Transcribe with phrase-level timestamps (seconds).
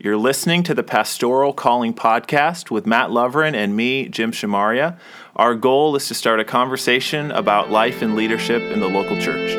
[0.00, 4.96] You're listening to the Pastoral Calling Podcast with Mat Loverin and me, Jim Shamaria.
[5.34, 9.56] Our goal is to start a conversation about life and leadership in the local church.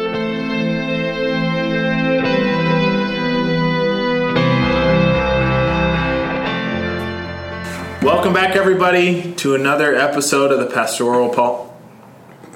[8.01, 11.77] Welcome back, everybody, to another episode of the Pastoral Paul.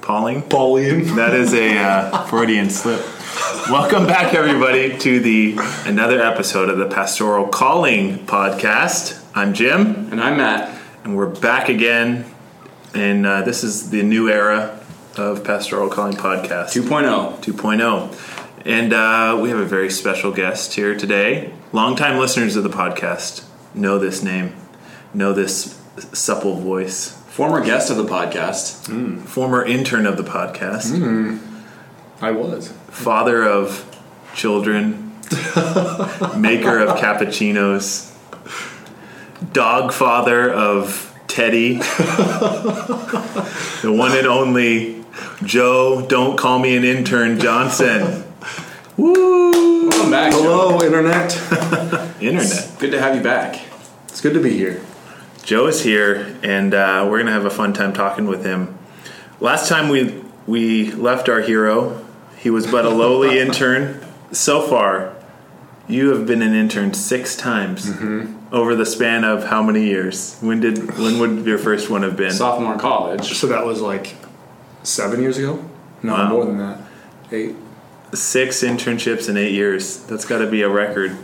[0.00, 0.40] Pauling?
[0.40, 1.16] Pauline.
[1.16, 3.13] That is a uh, Freudian slip.
[3.70, 5.56] Welcome back, everybody, to the
[5.86, 9.24] another episode of the Pastoral Calling podcast.
[9.34, 10.78] I'm Jim, And I'm Mat.
[11.04, 12.26] and we're back again.
[12.94, 14.78] And uh, this is the new era
[15.16, 17.38] of Pastoral Calling podcast 2.0.
[17.42, 18.62] 2.0.
[18.66, 21.52] And uh, we have a very special guest here today.
[21.72, 23.44] Longtime listeners of the podcast
[23.74, 24.54] know this name,
[25.14, 25.80] know this
[26.12, 27.12] supple voice.
[27.28, 29.22] Former guest of the podcast.
[29.26, 31.52] Former intern of the podcast.
[32.20, 32.68] I was.
[32.88, 33.90] father of
[34.34, 35.12] children,
[36.36, 38.12] maker of cappuccinos,
[39.52, 41.74] dog father of Teddy,
[43.82, 45.04] the one and only
[45.44, 48.24] Joe, don't call me an intern Johnson.
[48.96, 49.88] Woo!
[49.88, 50.32] Welcome back.
[50.32, 51.34] Hello, Internet.
[52.22, 52.52] Internet.
[52.52, 52.76] Joe.
[52.78, 53.60] Good to have you back.
[54.08, 54.80] It's good to be here.
[55.42, 58.78] Joe is here, and uh, we're gonna have a fun time talking with him.
[59.40, 62.03] Last time we we left our hero,
[62.44, 64.04] he was but a lowly intern.
[64.30, 65.16] So far,
[65.88, 68.54] you have been an intern six times mm-hmm.
[68.54, 70.38] over the span of how many years?
[70.40, 72.32] When did when would your first one have been?
[72.32, 73.34] Sophomore in college.
[73.34, 74.14] So that was like
[74.82, 75.64] seven years ago?
[76.02, 76.28] No, Wow.
[76.28, 76.80] more than that.
[77.32, 77.56] Eight.
[78.12, 80.04] Six internships in eight years.
[80.04, 81.16] That's got to be a record.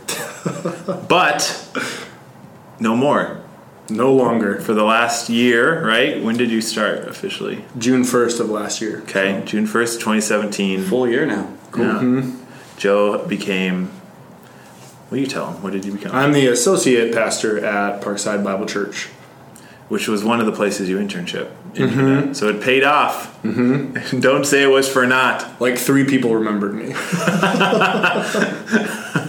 [1.07, 1.69] but
[2.79, 3.40] no more
[3.91, 4.59] No longer.
[4.61, 6.21] for the last year, right?
[6.23, 7.65] When did you start officially?
[7.77, 9.01] June 1st of last year.
[9.03, 10.81] Okay, June first, twenty seventeen.
[10.83, 11.51] Full year now.
[11.75, 11.99] Yeah.
[11.99, 12.43] Mm-hmm.
[12.77, 13.87] Joe became.
[15.09, 15.61] What do you tell him?
[15.61, 16.15] What did you become?
[16.15, 19.07] I'm the associate pastor at Parkside Bible Church.
[19.89, 21.51] Which was one of the places you internship.
[21.79, 22.35] At.
[22.35, 23.41] So it paid off.
[23.43, 24.19] Mm-hmm.
[24.21, 25.59] Don't say it was for naught.
[25.59, 26.93] Like three people remembered me.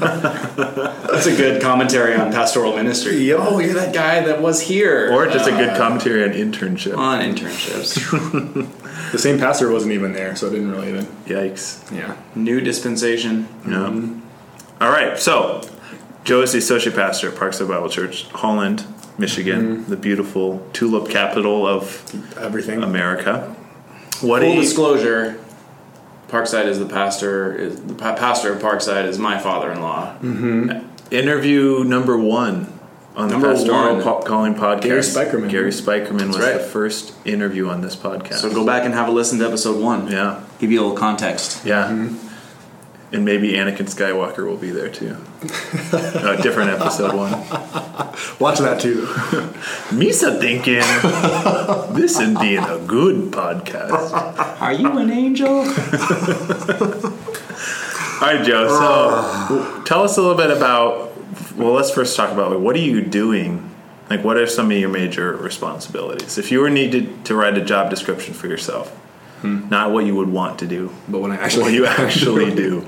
[0.03, 3.17] That's a good commentary on pastoral ministry.
[3.19, 3.39] Yep.
[3.41, 5.11] Oh, you're that guy that was here.
[5.13, 6.97] Or just a Uh, good commentary on internship.
[6.97, 8.69] on internships.
[9.13, 11.05] The same pastor wasn't even there, so it didn't really even.
[11.27, 11.83] Yikes.
[11.95, 12.17] Yeah.
[12.35, 13.47] New dispensation.
[13.69, 13.89] Yeah.
[14.81, 15.19] All right.
[15.19, 15.61] So
[16.25, 18.87] Joe is the associate pastor at Parkside Bible Church, Holland,
[19.19, 19.91] Michigan, mm-hmm.
[19.91, 22.03] the beautiful tulip capital of
[22.39, 22.83] Everything.
[22.83, 23.55] America.
[24.21, 25.41] What do Full you, disclosure.
[26.29, 27.55] Parkside is the pastor.
[27.55, 30.19] Is the pa- pastor of Parkside is my father-in-law.
[30.23, 30.89] Mm-hmm.
[31.15, 32.73] interview number one
[33.15, 34.03] on Number the Pastoral one.
[34.03, 34.83] Po- Calling podcast.
[34.83, 35.51] Gary Spikerman.
[35.51, 36.55] Gary Spikerman was right.
[36.55, 38.37] the first interview on this podcast.
[38.37, 40.11] So go back and have a listen to episode one.
[40.11, 41.67] Yeah, Give you a little context.
[41.67, 41.89] yeah.
[41.89, 42.22] Mm-hmm.
[43.13, 45.17] And maybe Anakin Skywalker will be there too.
[45.93, 47.33] uh, different episode one.
[48.39, 49.03] Watch that too.
[49.91, 50.81] Misa thinking
[51.95, 54.13] this is being a good podcast.
[54.63, 55.49] Are you an angel?
[58.23, 58.69] All right, Joe.
[58.69, 61.11] So tell us a little bit about.
[61.57, 63.69] Well, let's first talk about like, what are you doing.
[64.09, 66.39] Like, what are some of your major responsibilities?
[66.39, 68.95] If you were needed to write a job description for yourself,
[69.43, 72.81] not what you would want to do, But when I what actually you actually do,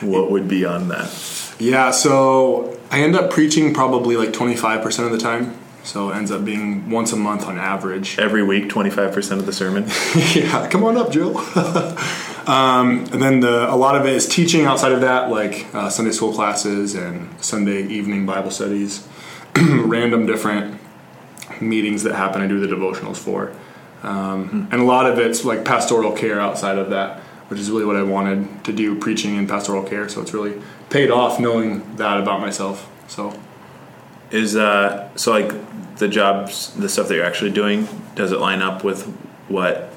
[0.00, 1.54] what would be on that?
[1.58, 5.58] Yeah, so I end up preaching probably like 25% of the time.
[5.84, 8.18] So it ends up being once a month on average.
[8.18, 9.84] Every week, twenty five percent of the sermon.
[10.34, 11.36] yeah, come on up, Joe.
[12.46, 15.90] um, and then the, a lot of it is teaching outside of that, like uh,
[15.90, 19.06] Sunday school classes and Sunday evening Bible studies,
[19.60, 20.80] random different
[21.60, 22.40] meetings that happen.
[22.40, 23.54] I do the devotionals for.
[24.04, 27.84] Um, And a lot of it's like pastoral care outside of that, which is really
[27.86, 30.08] what I wanted to do preaching and pastoral care.
[30.08, 30.60] So it's really
[30.90, 32.88] paid off knowing that about myself.
[33.08, 33.32] So.
[34.30, 35.52] Is uh so like
[35.98, 39.04] the jobs, the stuff that you're actually doing, does it line up with
[39.48, 39.90] what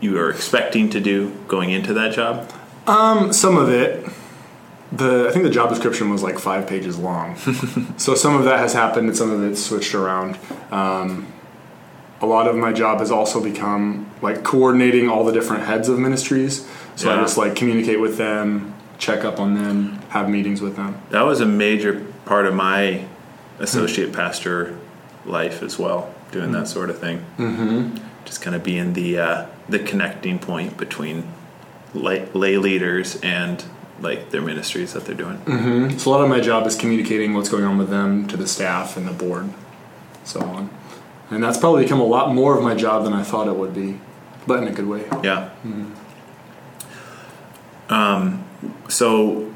[0.00, 2.48] you were expecting to do going into that job?
[3.32, 4.08] Some of it.
[4.92, 7.36] The I think the job description was like five pages long,
[7.98, 10.38] so some of that has happened and some of it's switched around.
[10.70, 11.26] Um,
[12.20, 15.98] a lot of my job has also become like coordinating all the different heads of
[15.98, 16.66] ministries.
[16.96, 17.18] So Yeah.
[17.18, 21.00] I just like communicate with them, check up on them, have meetings with them.
[21.10, 23.04] That was a major part of my
[23.58, 24.76] associate pastor
[25.24, 27.24] life as well, doing that sort of thing.
[27.38, 27.96] Mm-hmm.
[28.24, 31.30] Just kind of being the uh, the connecting point between
[31.94, 33.64] lay, lay leaders and
[34.00, 35.40] like their ministries that they're doing.
[35.98, 38.46] So a lot of my job is communicating what's going on with them to the
[38.46, 39.50] staff and the board,
[40.24, 40.70] so on.
[41.30, 43.74] And that's probably become a lot more of my job than I thought it would
[43.74, 44.00] be,
[44.46, 45.04] but in a good way.
[45.22, 45.50] Yeah.
[47.90, 48.44] Um,
[48.88, 49.52] so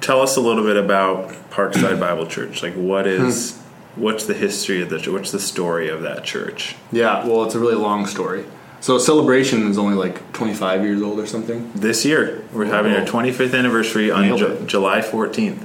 [0.00, 2.62] tell us a little bit about Parkside Bible Church.
[2.62, 3.58] Like, what is
[3.96, 5.08] what's the history of the church?
[5.12, 6.76] What's the story of that church?
[6.90, 8.44] Yeah, well, it's a really long story.
[8.80, 11.70] So celebration is only like 25 years old or something.
[11.72, 15.64] This year, we're having our 25th anniversary on Ju- July 14th.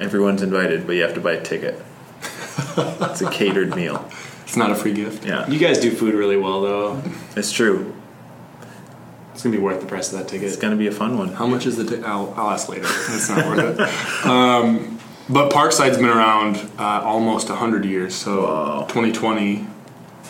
[0.00, 1.82] Everyone's invited, but you have to buy a ticket.
[2.76, 4.08] it's a catered meal.
[4.52, 5.24] It's not a free gift.
[5.24, 7.02] Yeah, You guys do food really well, though.
[7.34, 7.94] it's true.
[9.32, 10.46] It's gonna be worth the price of that ticket.
[10.48, 11.28] It's going to be a fun one.
[11.28, 12.04] How much is the ticket?
[12.04, 12.84] I'll, I'll ask later.
[12.84, 14.26] It's not worth it.
[14.26, 14.98] Um,
[15.30, 18.14] but Parkside's been around uh, almost 100 years.
[18.14, 18.80] So Wow.
[18.90, 19.66] 2020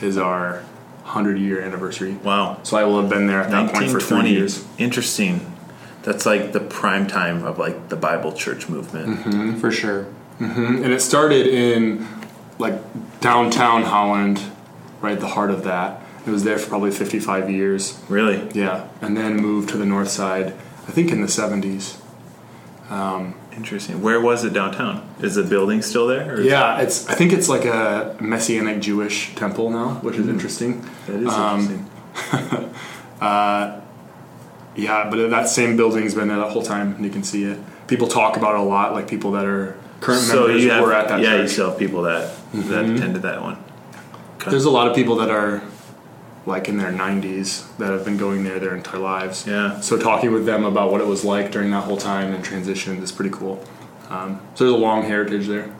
[0.02, 0.58] is our
[1.02, 2.12] 100 year anniversary.
[2.22, 2.60] Wow.
[2.62, 4.64] So I will have been there at that point for three years.
[4.78, 5.52] Interesting.
[6.04, 9.60] That's like the prime time of like the Bible church movement.
[9.60, 10.06] For sure.
[10.38, 12.06] And it started in
[12.62, 14.40] like downtown Holland,
[15.02, 16.00] right the heart of that.
[16.26, 18.00] It was there for probably 55 years.
[18.08, 18.48] Really?
[18.54, 18.88] Yeah.
[19.00, 20.54] And then moved to the north side,
[20.88, 22.00] I think in the 70s.
[22.90, 24.00] Um, interesting.
[24.00, 25.06] Where was it downtown?
[25.20, 26.40] Is the building still there?
[26.40, 27.08] Yeah, it's.
[27.08, 30.30] I think it's like a messianic Jewish temple now, which is hmm.
[30.30, 30.88] interesting.
[31.06, 32.74] That is Um, interesting.
[33.22, 33.80] Uh,
[34.74, 37.56] yeah, but that same building's been there the whole time, and you can see it.
[37.86, 40.82] People talk about it a lot, like people that are current So members you have,
[40.82, 41.50] were at that yeah, you church.
[41.52, 43.62] still have people that that attended that one.
[44.46, 45.62] There's a lot of people that are
[46.46, 49.46] like in their 90s that have been going there their entire lives.
[49.46, 49.80] Yeah.
[49.80, 53.00] So talking with them about what it was like during that whole time and transition
[53.02, 53.64] is pretty cool.
[54.08, 55.74] Um, so there's a long heritage there.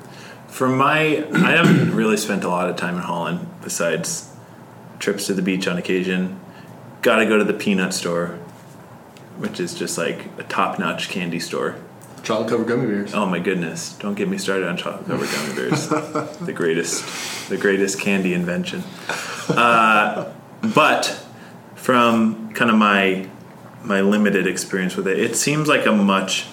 [0.47, 4.31] For my, I haven't really spent a lot of time in Holland besides
[4.99, 6.39] trips to the beach on occasion.
[7.01, 8.39] Got to go to the peanut store,
[9.39, 11.77] which is just like a top-notch candy store.
[12.23, 13.15] Chocolate covered gummy bears.
[13.15, 13.95] Oh my goodness!
[13.95, 15.89] Don't get me started on chocolate covered gummy bears.
[16.41, 18.85] the greatest, the greatest candy invention.
[19.49, 20.33] Uh,
[20.75, 21.25] but
[21.75, 23.29] from kind of my
[23.83, 26.47] my limited experience with it, it seems like a much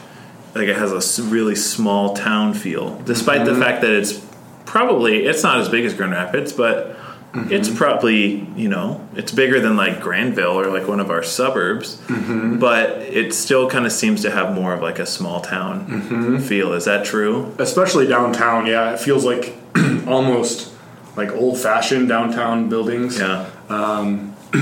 [0.56, 4.26] like it has a really small town feel, despite the fact that it's
[4.66, 6.98] probably it's not as big as Grand Rapids, but
[7.34, 7.54] Mm-hmm.
[7.54, 11.98] it's probably you know it's bigger than like Grandville or like one of our suburbs,
[12.08, 12.58] mm-hmm.
[12.58, 16.38] but it still kind of seems to have more of like a small town mm-hmm.
[16.40, 16.74] feel.
[16.74, 17.54] Is that true?
[17.60, 18.94] especially downtown yeah.
[18.94, 19.56] It feels like
[20.08, 20.74] almost
[21.16, 23.20] like old fashioned downtown buildings.
[23.20, 24.36] Yeah, um,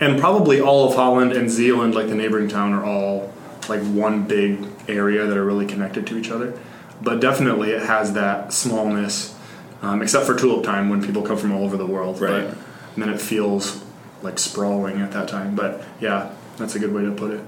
[0.00, 3.32] and probably all of holland and Zeeland like the neighboring town are all
[3.68, 6.58] like one big area that are really connected to each other.
[7.00, 9.35] But definitely it has that smallness
[9.82, 12.48] um, except for tulip time when people come from all over the world Right.
[12.48, 12.56] but
[12.96, 13.82] then it feels
[14.22, 17.40] like sprawling at that time but yeah that's a good way to put it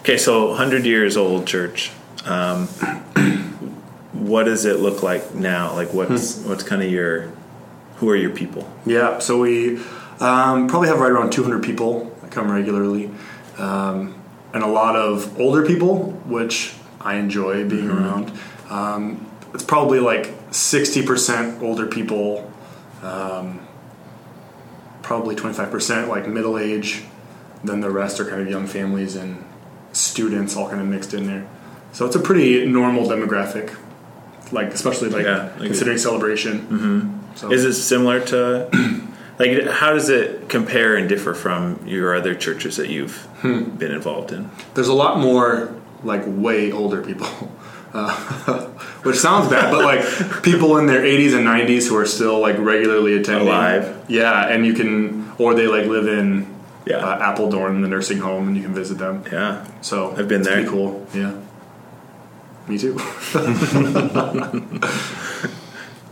[0.00, 1.90] Okay, so 100 years old church.
[2.26, 2.66] Um,
[4.12, 5.72] what does it look like now?
[5.74, 7.32] Like what's what's kind of your
[7.96, 8.70] who are your people?
[8.84, 9.78] Yeah, so we
[10.20, 13.10] um, probably have right around 200 people that come regularly,
[13.56, 14.14] um,
[14.52, 18.30] and a lot of older people, which I enjoy being around.
[18.68, 22.48] Um, it's probably like 60% older people,
[23.02, 23.66] um,
[25.02, 27.02] probably 25% like middle age,
[27.64, 29.44] then the rest are kind of young families and
[29.92, 31.44] students all kind of mixed in there.
[31.92, 33.76] So it's a pretty normal demographic,
[34.52, 36.60] like especially like Yeah, like considering celebration.
[36.60, 37.34] Mm-hmm.
[37.34, 37.52] So.
[37.52, 38.70] Is it similar to
[39.40, 44.30] like how does it compare and differ from your other churches that you've been involved
[44.30, 44.50] in?
[44.74, 45.74] there's a lot more
[46.04, 47.50] like way older people
[47.94, 48.12] uh,
[49.04, 52.58] which sounds bad but like people in their 80s and 90s who are still like
[52.58, 54.04] regularly attending Alive.
[54.08, 56.46] yeah and you can or they like live in
[56.86, 56.96] Yeah.
[56.98, 59.64] uh, Appledorn the nursing home and you can visit them Yeah.
[59.80, 60.54] so I've been there.
[60.54, 61.34] pretty cool yeah
[62.68, 62.98] me too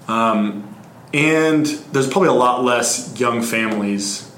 [0.08, 0.68] um,
[1.14, 4.30] and there's probably a lot less young families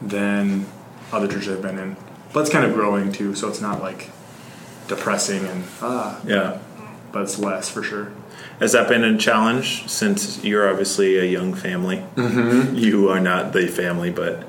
[0.00, 0.66] than
[1.12, 1.96] other churches I've been in
[2.32, 4.10] but it's kind of growing too so it's not like
[4.88, 6.58] depressing and ah Yeah.
[7.12, 8.08] but it's less for sure
[8.60, 11.98] Has that been a challenge since you're obviously a young family?
[12.16, 12.74] Mm-hmm.
[12.74, 14.44] You are not the family, but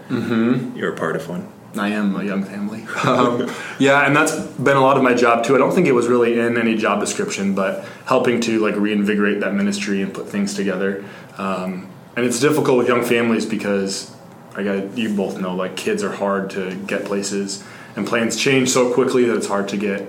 [0.77, 1.43] you're a part of one.
[1.77, 2.85] I am a young family.
[3.05, 4.33] Um, yeah, and that's
[4.67, 5.55] been a lot of my job too.
[5.55, 9.39] I don't think it was really in any job description, but helping to like reinvigorate
[9.43, 11.03] that ministry and put things together.
[11.37, 14.09] Um, and it's difficult with young families because
[14.55, 17.61] I got you both know like kids are hard to get places,
[17.95, 19.99] and plans change so quickly that it's hard to get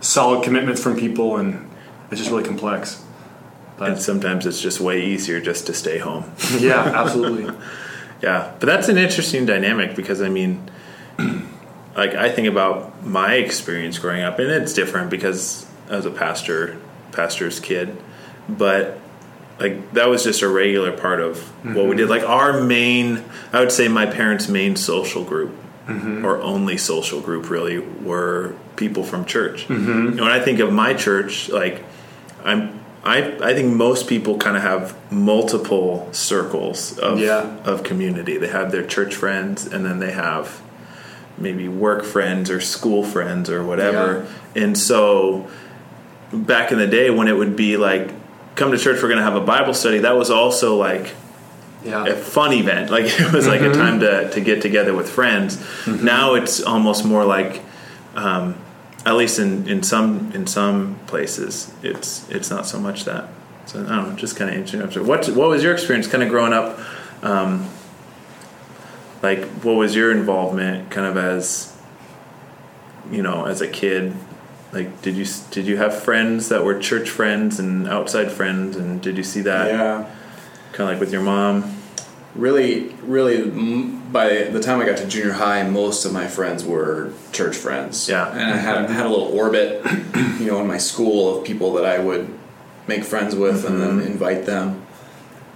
[0.00, 1.68] solid commitments from people, and
[2.10, 3.04] it's just really complex.
[3.78, 6.32] And sometimes it's just way easier just to stay home.
[6.58, 7.54] Yeah, absolutely.
[8.20, 10.68] Yeah, but that's an interesting dynamic because I mean,
[11.96, 16.78] like I think about my experience growing up, and it's different because as a pastor,
[17.12, 17.96] pastor's kid,
[18.48, 18.98] but
[19.60, 21.96] like that was just a regular part of what we mm-hmm.
[21.96, 22.08] did.
[22.08, 25.54] Like our main, I would say, my parents' main social group
[25.88, 26.24] Mm-hmm.
[26.24, 29.66] or only social group really were people from church.
[29.68, 30.08] Mm-hmm.
[30.08, 31.82] And when I think of my church, like
[32.44, 37.56] I'm, I I think most people kind of have multiple circles of Yeah.
[37.64, 38.36] of community.
[38.36, 40.60] They have their church friends, and then they have
[41.38, 44.26] maybe work friends or school friends or whatever.
[44.54, 45.48] And so
[46.32, 48.10] back in the day when it would be like
[48.56, 51.14] come to church we're going to have a bible study that was also like
[51.84, 52.06] Yeah.
[52.06, 52.90] a fun event.
[52.96, 55.64] Like it was like a time to, to get together with friends.
[55.86, 57.62] Now it's almost more like
[58.14, 58.56] um,
[59.06, 63.28] at least in, in some in some places it's it's not so much that.
[63.66, 66.30] So i don't know just kind of interesting what what was your experience kind of
[66.30, 66.78] growing up
[67.22, 67.68] um,
[69.22, 71.76] like what was your involvement kind of as
[73.10, 74.14] you know as a kid?
[74.72, 79.00] Like did you did you have friends that were church friends and outside friends and
[79.00, 79.68] did you see that?
[79.68, 80.10] Yeah.
[80.78, 81.74] Kind of like with your mom
[82.34, 83.50] Really, really,
[84.12, 88.08] by the time I got to junior high, most of my friends were church friends.
[88.08, 88.30] Yeah.
[88.30, 89.84] And I had, had a little orbit,
[90.38, 92.32] you know, in my school of people that I would
[92.86, 94.86] make friends with and then invite them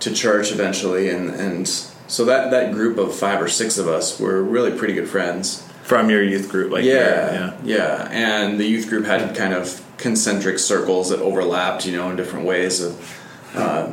[0.00, 1.08] to church eventually.
[1.10, 4.94] And, and so that, that group of five or six of us were really pretty
[4.94, 5.62] good friends.
[5.84, 9.84] from your youth group like yeah, yeah, yeah, And the youth group had kind of
[9.98, 13.20] concentric circles that overlapped, you know, in different ways of,
[13.54, 13.92] uh,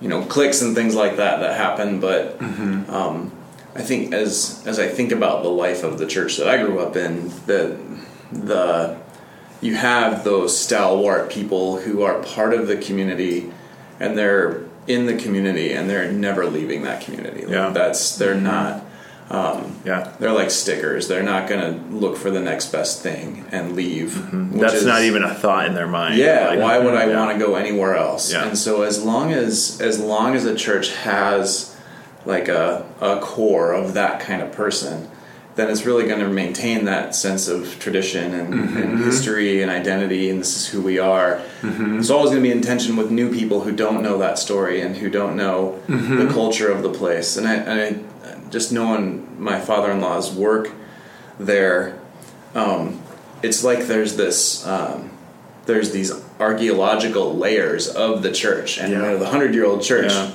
[0.00, 2.00] you know, cliques and things like that that happen.
[2.00, 3.32] But um,
[3.74, 6.78] I think as as I think about the life of the church that I grew
[6.80, 7.76] up in, the
[8.32, 8.96] the
[9.60, 13.52] you have those stalwart people who are part of the community,
[13.98, 17.42] and they're in the community, and they're never leaving that community.
[17.42, 17.70] Like, Yeah.
[17.70, 18.84] that's they're not.
[19.30, 21.06] Um, yeah they're like stickers.
[21.06, 24.10] They're not going to look for the next best thing and leave.
[24.12, 24.58] Mm-hmm.
[24.58, 26.48] that's is- not even a thought in their mind Yeah.
[26.48, 27.16] Like, why would I yeah.
[27.26, 28.32] want to go anywhere else?
[28.32, 28.46] Yeah.
[28.48, 31.76] And so as long as as long as a church has
[32.24, 35.08] like a a core of that kind of person,
[35.56, 38.76] then it's really going to maintain that sense of tradition and, Mm-hmm.
[38.82, 41.40] and history and identity, and this is who we are.
[41.62, 44.80] It's always going to be in tension with new people who don't know that story
[44.80, 46.16] and who don't know Mm-hmm.
[46.26, 47.36] the culture of the place.
[47.36, 48.17] And I, and I
[48.50, 50.70] just knowing my father-in-law's work
[51.38, 51.98] there,
[52.54, 53.00] um,
[53.42, 54.66] it's like there's this.
[54.66, 55.10] Um,
[55.66, 58.98] there's these archaeological layers of the church, and Yeah.
[59.00, 60.30] you know, the hundred-year-old church, Yeah.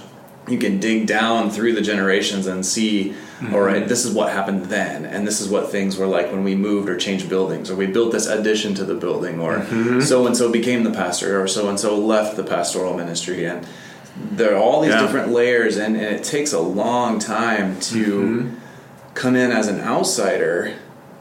[0.47, 3.15] you can dig down through the generations and see.
[3.41, 3.55] Mm-hmm.
[3.55, 6.45] all right, this is what happened then, and this is what things were like when
[6.45, 9.65] we moved or changed buildings, or we built this addition to the building, or
[10.01, 13.65] so and so became the pastor, or so and so left the pastoral ministry, and
[14.15, 15.01] there are all these Yeah.
[15.01, 18.55] different layers, and, and it takes a long time to Mm-hmm.
[19.15, 20.73] come in as an outsider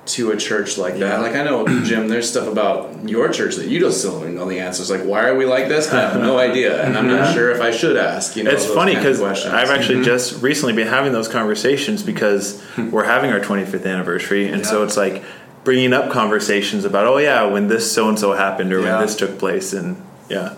[0.05, 1.21] to a church like that.
[1.21, 4.49] Like I know, Jim, there's stuff about your church that you just still don't know
[4.49, 4.91] the answers.
[4.91, 5.93] Like, why are we like this?
[5.93, 8.35] I have no idea, and I'm not sure if I should ask.
[8.37, 9.21] You know, it's funny because.
[9.23, 10.05] I've actually Mm-hmm.
[10.05, 14.97] just recently been having those conversations because we're having our 25th anniversary, and so it's
[14.97, 15.23] like
[15.65, 18.97] bringing up conversations about, oh yeah, when this so and so happened or Yeah.
[18.97, 20.57] when this took place, and yeah,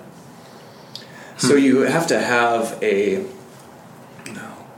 [1.47, 1.63] So hmm.
[1.63, 3.21] you have to have a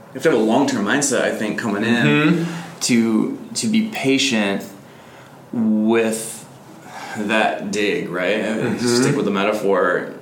[0.07, 2.79] you have to have a long term mindset, I think, coming in hmm.
[2.81, 4.67] to to be patient
[5.51, 6.37] with
[7.17, 8.41] that dig, right?
[8.41, 10.13] To Stick with the metaphor,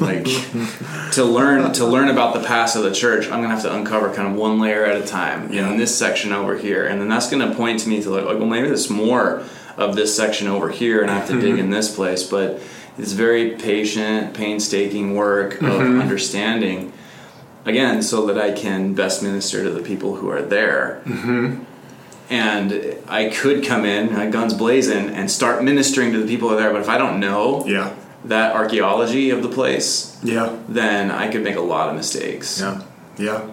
[0.00, 0.24] like
[1.12, 3.26] to learn to learn about the past of the church.
[3.26, 5.52] I'm gonna have to uncover kind of one layer at a time.
[5.52, 8.10] You know, in this section over here, and then that's gonna point to me to
[8.10, 9.42] like, like well, maybe there's more
[9.76, 12.60] of this section over here, and I have to dig in this place, but.
[12.98, 16.92] It's very patient, painstaking work of understanding
[17.66, 21.02] again so that i can best minister to the people who are there
[22.30, 26.54] and i could come in uh, guns blazing and start ministering to the people who
[26.56, 27.92] are there but if i don't know Yeah.
[28.24, 30.56] that archaeology of the place Yeah.
[30.68, 32.82] then i could make a lot of mistakes yeah,
[33.18, 33.50] Yeah.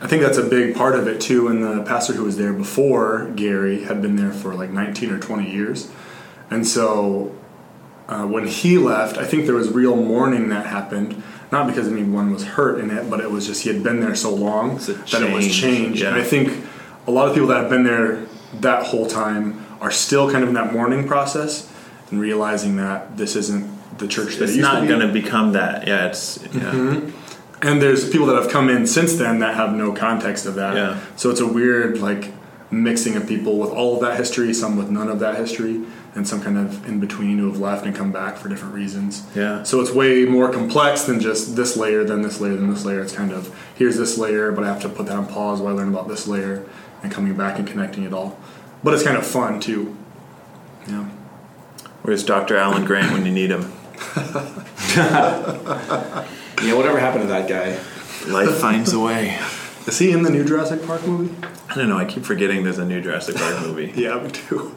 [0.00, 1.46] I think that's a big part of it too.
[1.46, 5.18] And the pastor who was there before Gary had been there for like 19 or
[5.20, 5.88] 20 years.
[6.50, 7.32] And so
[8.12, 11.22] uh, when he left, I think there was real mourning that happened.
[11.50, 14.14] Not because anyone was hurt in it, but it was just he had been there
[14.14, 16.00] so long that it was change, changed.
[16.00, 16.08] yeah.
[16.08, 16.64] And I think
[17.06, 18.24] a lot of people that have been there
[18.60, 21.70] that whole time are still kind of in that mourning process
[22.10, 25.12] and realizing that this isn't the church that it's it used to not going to
[25.12, 25.86] become that.
[25.86, 27.00] Yeah, it's yeah.
[27.60, 30.74] And there's people that have come in since then that have no context of that.
[30.74, 31.00] Yeah.
[31.16, 32.32] So it's a weird like
[32.70, 36.28] mixing of people with all of that history, some with none of that history, and
[36.28, 39.24] some kind of in between who have left and come back for different reasons.
[39.34, 39.62] Yeah.
[39.62, 43.00] So it's way more complex than just this layer, then this layer, then this layer.
[43.00, 45.72] It's kind of here's this layer, but I have to put that on pause while
[45.74, 46.68] I learn about this layer
[47.02, 48.38] and coming back and connecting it all.
[48.84, 49.96] But it's kind of fun too.
[50.86, 51.08] Yeah.
[52.02, 52.56] Where's Dr.
[52.56, 53.72] Alan Grant when you need him?
[54.96, 57.78] yeah whatever happened to that guy
[58.28, 59.36] Life finds a way.
[59.86, 61.34] Is he in the new Jurassic Park movie?
[61.68, 61.98] I don't know.
[61.98, 63.92] I keep forgetting there's a new Jurassic Park movie.
[64.00, 64.76] Yeah, me too.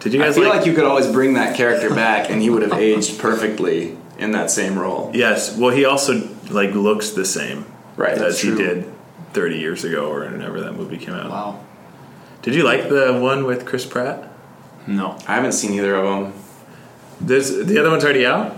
[0.00, 0.36] Did you guys?
[0.36, 0.58] I feel like?
[0.58, 4.32] like you could always bring that character back, and he would have aged perfectly in
[4.32, 5.10] that same role.
[5.14, 5.56] yes.
[5.56, 7.64] Well, he also like looks the same
[7.96, 8.90] Right, as that's he did
[9.32, 11.30] 30 years ago or whenever that movie came out.
[11.30, 11.64] Wow.
[12.42, 14.28] Did you like the one with Chris Pratt?
[14.86, 16.32] No, I haven't seen either of them.
[17.20, 18.56] There's the other one's already out.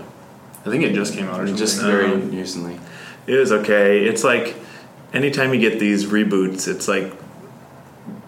[0.65, 1.57] I think it just came out or something.
[1.57, 2.79] Just very Um, recently.
[3.27, 4.05] It was okay.
[4.05, 4.55] It's like
[5.13, 7.13] anytime you get these reboots, it's like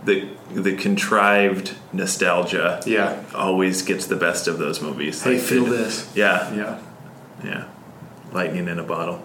[0.04, 3.24] the the contrived nostalgia yeah.
[3.34, 5.24] always gets the best of those movies.
[5.24, 6.12] Hey, Like, feel they- this.
[6.16, 6.80] Yeah, Yeah.
[7.44, 7.64] yeah.
[8.32, 9.24] Lightning in a bottle.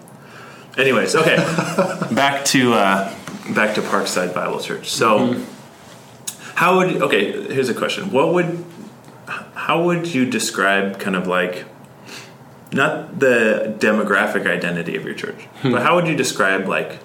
[0.77, 1.35] Anyways, okay.
[2.11, 3.13] back to uh,
[3.53, 4.89] back to Parkside Bible Church.
[4.89, 6.55] So, mm-hmm.
[6.55, 7.53] how would okay?
[7.53, 8.09] Here's a question.
[8.11, 8.63] What would
[9.27, 11.65] how would you describe kind of like
[12.71, 15.71] not the demographic identity of your church, hmm.
[15.71, 16.99] but how would you describe like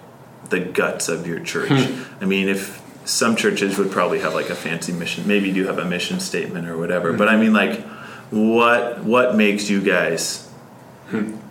[0.50, 1.70] the guts of your church?
[1.70, 2.23] Hmm.
[2.23, 5.78] I mean, if some churches would probably have like a fancy mission, maybe do have
[5.78, 7.12] a mission statement or whatever.
[7.12, 7.80] But I mean, like,
[8.30, 10.50] what what makes you guys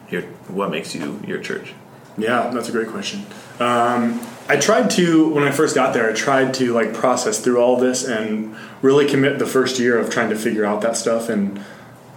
[0.09, 1.74] your what makes you your church?
[2.17, 3.25] Yeah, that's a great question.
[3.59, 6.09] Um, I tried to when I first got there.
[6.09, 10.09] I tried to like process through all this and really commit the first year of
[10.09, 11.63] trying to figure out that stuff and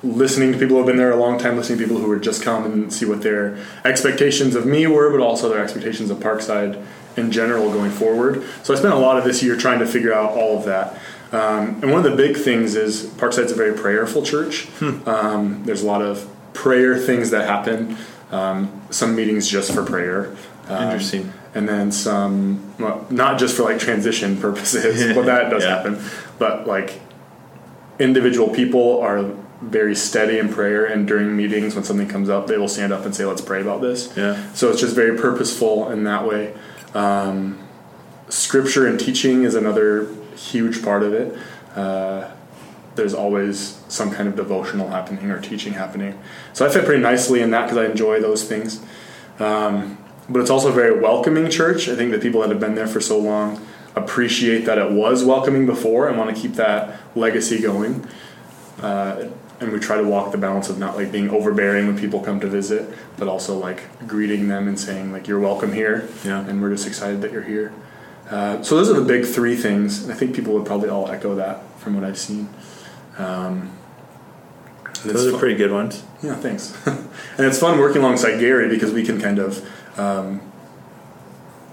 [0.03, 2.19] listening to people who have been there a long time, listening to people who were
[2.19, 6.19] just come and see what their expectations of me were, but also their expectations of
[6.19, 6.85] Parkside
[7.19, 8.43] in general going forward.
[8.63, 10.95] So I spent a lot of this year trying to figure out all of that.
[11.33, 14.69] Um, and one of the big things is Parkside's a very prayerful church.
[14.81, 17.97] Um, there's a lot of prayer things that happen.
[18.31, 20.35] Um, some meetings just for prayer.
[20.69, 21.33] Um, Interesting.
[21.55, 25.77] And then some, well, not just for like transition purposes, but that does Yeah.
[25.77, 25.99] happen.
[26.39, 27.01] But like
[27.99, 29.25] individual people are
[29.61, 33.05] very steady in prayer, and during meetings, when something comes up, they will stand up
[33.05, 34.37] and say, "Let's pray about this." Yeah.
[34.53, 36.55] So it's just very purposeful in that way.
[36.95, 37.67] Um,
[38.29, 41.39] scripture and teaching is another huge part of it.
[41.75, 42.31] Uh,
[42.95, 46.19] there's always some kind of devotional happening or teaching happening.
[46.53, 48.85] So I fit pretty nicely in that because I enjoy those things.
[49.39, 51.89] Um, but it's also a very welcoming church.
[51.89, 55.25] I think the people that have been there for so long appreciate that it was
[55.25, 58.07] welcoming before and want to keep that legacy going.
[58.81, 59.29] Uh,
[59.61, 62.39] and we try to walk the balance of not like being overbearing when people come
[62.41, 66.47] to visit, but also like greeting them and saying like you're welcome here, Yeah.
[66.47, 67.73] and we're just excited that you're here.
[68.31, 71.11] Uh, so those are the big three things, and I think people would probably all
[71.11, 72.49] echo that from what I've seen.
[73.17, 73.73] Um,
[75.05, 76.03] Those are fun- pretty good ones.
[76.23, 76.77] yeah, thanks.
[76.87, 79.67] and it's fun working alongside Gary because we can kind of
[79.99, 80.41] um,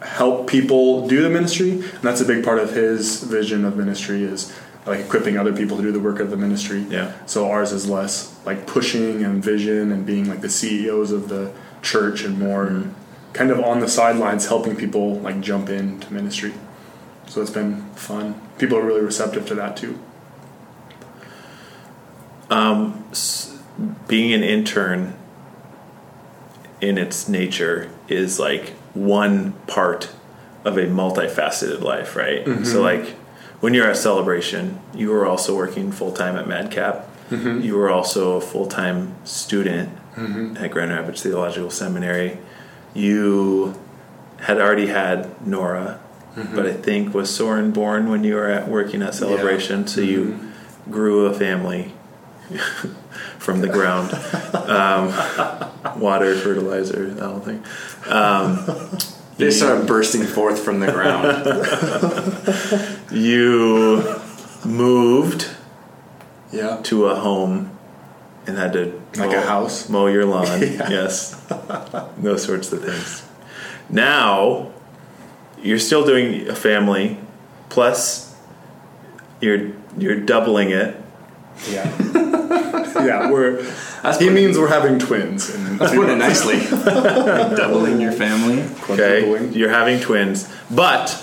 [0.01, 4.23] help people do the ministry, and that's a big part of his vision of ministry
[4.23, 4.51] is
[4.85, 6.85] like equipping other people to do the work of the ministry.
[6.89, 7.13] Yeah.
[7.25, 11.53] So ours is less like pushing and vision and being like the CEOs of the
[11.81, 12.91] church and more mm-hmm.
[13.33, 16.53] kind of on the sidelines helping people like jump into ministry.
[17.27, 18.39] So it's been fun.
[18.57, 19.99] People are really receptive to that too.
[22.49, 23.57] Um, s-
[24.07, 25.15] being an intern
[26.79, 30.11] in its nature is like one part
[30.63, 32.45] of a multifaceted life, right?
[32.45, 32.63] Mm-hmm.
[32.63, 33.15] So, like
[33.65, 36.97] when you're at Celebration, you were also working full time at Madcap.
[37.31, 37.61] Mm-hmm.
[37.61, 40.55] You were also a full time student mm-hmm.
[40.57, 42.37] at Grand Rapids Theological Seminary.
[42.93, 43.73] You
[44.41, 45.99] had already had Nora,
[46.35, 46.55] mm-hmm.
[46.55, 49.87] but I think was Soren born when you were at working at Celebration.
[49.87, 50.51] So you
[50.91, 51.91] grew a family
[53.39, 54.11] from the ground.
[54.65, 55.13] Um,
[55.99, 57.63] water, fertilizer, that whole thing.
[58.07, 58.97] Um,
[59.37, 61.27] They started bursting forth from the ground.
[63.11, 64.15] You
[64.63, 65.47] moved
[66.51, 66.77] Yeah.
[66.83, 67.71] to a home
[68.47, 69.89] and had to Like mow, a house?
[69.89, 70.45] mow your lawn.
[70.61, 70.89] Yeah.
[70.89, 71.35] Yes,
[72.17, 73.23] those sorts of things.
[73.89, 74.71] Now
[75.61, 77.17] you're still doing a family,
[77.69, 78.33] plus
[79.41, 80.95] you're you're doubling it.
[81.69, 81.89] Yeah.
[83.05, 83.65] yeah, we're.
[84.05, 85.47] That's he means we're having twins.
[85.77, 86.59] That's putting it nicely.
[87.55, 88.63] Doubling your family.
[88.89, 91.21] Okay, you're having twins, but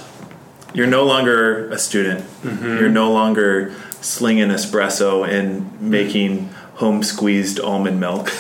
[0.75, 2.21] you're no longer a student.
[2.43, 2.79] Mm-hmm.
[2.79, 8.29] You're no longer slinging espresso and making home squeezed almond milk.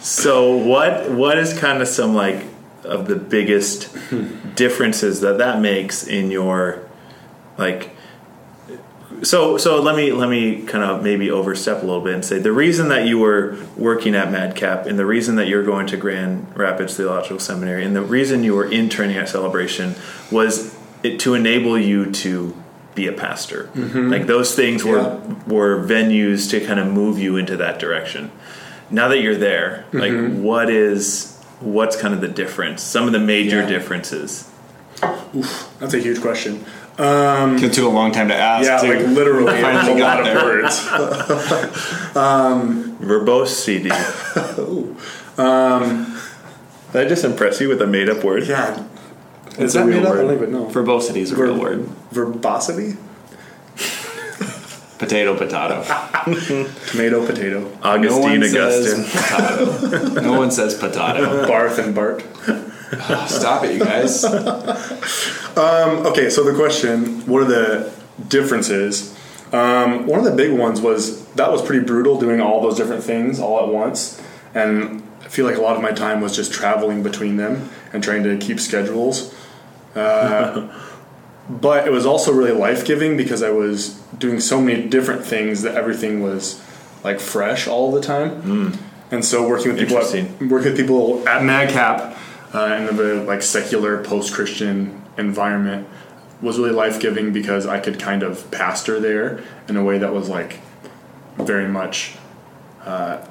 [0.00, 2.44] so what what is kind of some like
[2.84, 3.94] of the biggest
[4.56, 6.88] differences that that makes in your
[7.58, 7.94] like
[9.22, 12.38] so so let me let me kind of maybe overstep a little bit and say
[12.38, 15.96] the reason that you were working at Madcap and the reason that you're going to
[15.96, 19.94] Grand Rapids Theological Seminary and the reason you were interning at Celebration
[20.30, 22.56] was it to enable you to
[22.94, 23.70] be a pastor.
[23.74, 24.10] Mm-hmm.
[24.10, 25.34] Like those things were Yeah.
[25.46, 28.30] were venues to kind of move you into that direction.
[28.90, 30.42] Now that you're there, like mm-hmm.
[30.42, 32.82] what is what's kind of the difference?
[32.82, 33.68] Some of the major Yeah.
[33.68, 34.48] differences.
[35.78, 36.64] That's a huge question.
[37.00, 38.64] It took a long time to ask.
[38.66, 38.88] Yeah, too.
[38.98, 40.44] like literally, it's Finally a got lot of there.
[40.44, 42.14] words.
[42.16, 43.90] Um, Verbose CD.
[45.38, 46.20] Um,
[46.92, 48.44] Did I just impress you with a made up word?
[48.48, 48.84] Yeah,
[49.56, 50.12] Is that a real made up?
[50.14, 50.22] I word.
[50.22, 50.64] don't even know.
[50.68, 51.86] Verbosity is a real word.
[52.10, 52.96] verbosity,
[54.98, 55.84] Potato, potato.
[56.90, 59.04] tomato, potato, Augustine no Augustine.
[59.04, 60.20] Potato.
[60.22, 61.46] no one says potato.
[61.46, 62.24] Barth and Bart.
[62.48, 64.24] Oh, stop it, you guys.
[65.58, 67.92] Okay, so the question: What are the
[68.28, 69.14] differences?
[69.52, 73.02] Um, one of the big ones was that was pretty brutal doing all those different
[73.02, 74.20] things all at once,
[74.54, 78.02] and I feel like a lot of my time was just traveling between them and
[78.02, 79.34] trying to keep schedules.
[79.94, 80.68] Uh,
[81.50, 85.62] but it was also really life giving because I was doing so many different things
[85.62, 86.62] that everything was
[87.04, 88.40] like fresh all the time.
[89.10, 92.16] And so working with people, at, working with people at MadCap
[92.54, 95.86] uh, in the like secular post Christian environment
[96.40, 100.12] was really life giving because I could kind of pastor there in a way that
[100.12, 100.60] was like
[101.36, 102.14] very much
[102.84, 103.24] uh,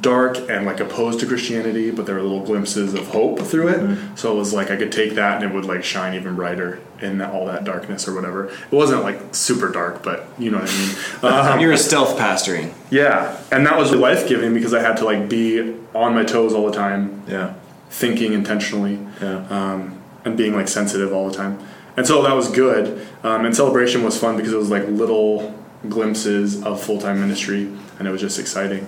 [0.00, 4.18] dark and like opposed to Christianity, but there were little glimpses of hope through it.
[4.18, 6.80] So it was like I could take that and it would like shine even brighter
[7.00, 8.48] in all that darkness or whatever.
[8.48, 11.48] It wasn't like super dark, but you know what I mean.
[11.54, 12.72] Um, You're a stealth pastoring.
[12.90, 16.52] yeah, and that was life giving because I had to like be on my toes
[16.52, 17.54] all the time, Yeah.
[17.90, 19.46] thinking intentionally, Yeah.
[19.48, 21.58] um, and being like sensitive all the time.
[21.96, 23.06] And so that was good.
[23.24, 25.54] Um, and celebration was fun because it was like little
[25.88, 28.86] glimpses of full time ministry, and it was just exciting.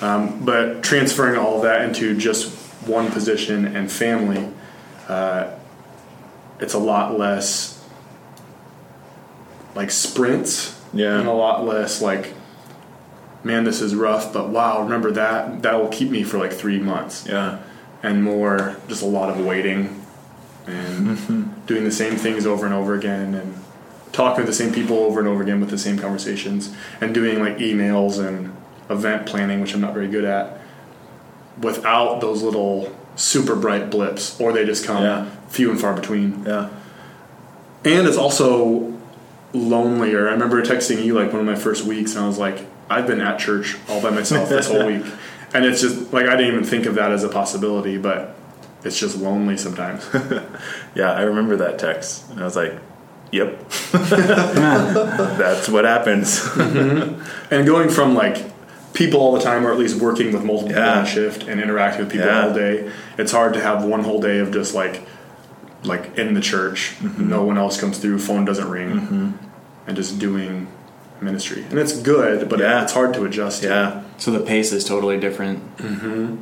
[0.00, 2.50] Um, but transferring all of that into just
[2.86, 4.48] one position and family,
[5.08, 5.50] uh,
[6.60, 7.84] it's a lot less
[9.74, 11.18] like sprints, Yeah.
[11.18, 12.34] and a lot less like,
[13.42, 15.62] man, this is rough, but wow, remember that?
[15.62, 17.58] That will keep me for like three months Yeah.
[18.02, 20.01] and more just a lot of waiting
[20.66, 23.54] and doing the same things over and over again and
[24.12, 27.40] talking to the same people over and over again with the same conversations and doing
[27.40, 28.54] like emails and
[28.90, 30.60] event planning which i'm not very good at
[31.60, 35.26] without those little super bright blips or they just come Yeah.
[35.48, 36.68] few and far between Yeah.
[37.84, 38.92] and it's also
[39.54, 40.28] lonelier.
[40.28, 43.06] I remember texting you like one of my first weeks, and I was like, I've
[43.06, 45.04] been at church all by myself this whole week,
[45.52, 48.34] and it's just like I didn't even think of that as a possibility, but
[48.84, 50.08] it's just lonely sometimes.
[50.94, 51.12] Yeah.
[51.12, 52.28] I remember that text.
[52.30, 52.74] And I was like,
[53.30, 53.66] yep.
[53.92, 56.40] That's what happens.
[56.40, 57.22] Mm-hmm.
[57.54, 58.44] and going from like
[58.92, 60.98] people all the time, or at least working with multiple people Yeah.
[61.00, 62.46] on shift and interacting with people Yeah.
[62.48, 65.06] all day, it's hard to have one whole day of just like
[65.84, 67.28] like in the church, Mm-hmm.
[67.28, 69.30] no one else comes through, phone doesn't ring, mm-hmm.
[69.88, 70.68] and just doing
[71.20, 71.64] ministry.
[71.70, 72.82] And it's good, but Yeah.
[72.82, 73.62] it's hard to adjust.
[73.62, 73.68] to.
[73.68, 74.02] yeah.
[74.18, 75.76] So the pace is totally different.
[75.78, 76.36] Mm-hmm.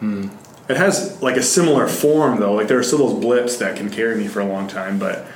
[0.00, 0.28] Hmm.
[0.68, 2.54] It has like a similar form though.
[2.54, 5.26] Like there are still those blips that can carry me for a long time, but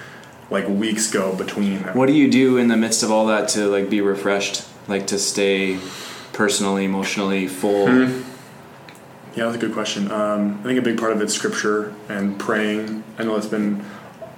[0.51, 1.97] like weeks go between them.
[1.97, 5.07] What do you do in the midst of all that to like be refreshed, like
[5.09, 5.79] to stay
[6.33, 7.89] personally, emotionally full?
[9.35, 10.11] Yeah, that's a good question.
[10.11, 13.05] Um, I think a big part of it's scripture and praying.
[13.19, 13.85] I know that's been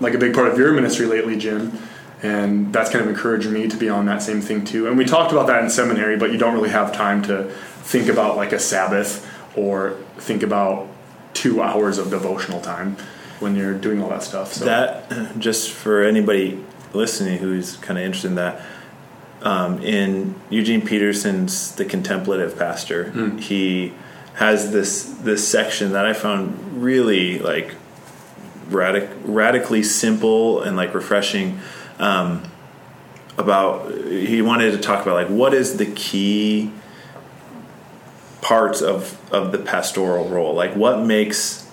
[0.00, 1.78] like a big part of your ministry lately, Jim,
[2.22, 4.88] and that's kind of encouraged me to be on that same thing too.
[4.88, 8.08] And we talked about that in seminary, but you don't really have time to think
[8.08, 9.26] about like a Sabbath
[9.56, 10.88] or think about
[11.34, 12.96] two hours of devotional time
[13.40, 14.52] when you're doing all that stuff.
[14.52, 18.62] So That, just for anybody listening who's kind of interested in that,
[19.42, 23.94] um, in Eugene Peterson's The Contemplative Pastor, he
[24.34, 27.74] has this this section that I found really like
[28.68, 31.60] radic- radically simple and like refreshing
[31.98, 32.42] um,
[33.38, 36.70] about he wanted to talk about like what is the key
[38.40, 40.54] parts of of the pastoral role?
[40.54, 41.66] Like what makes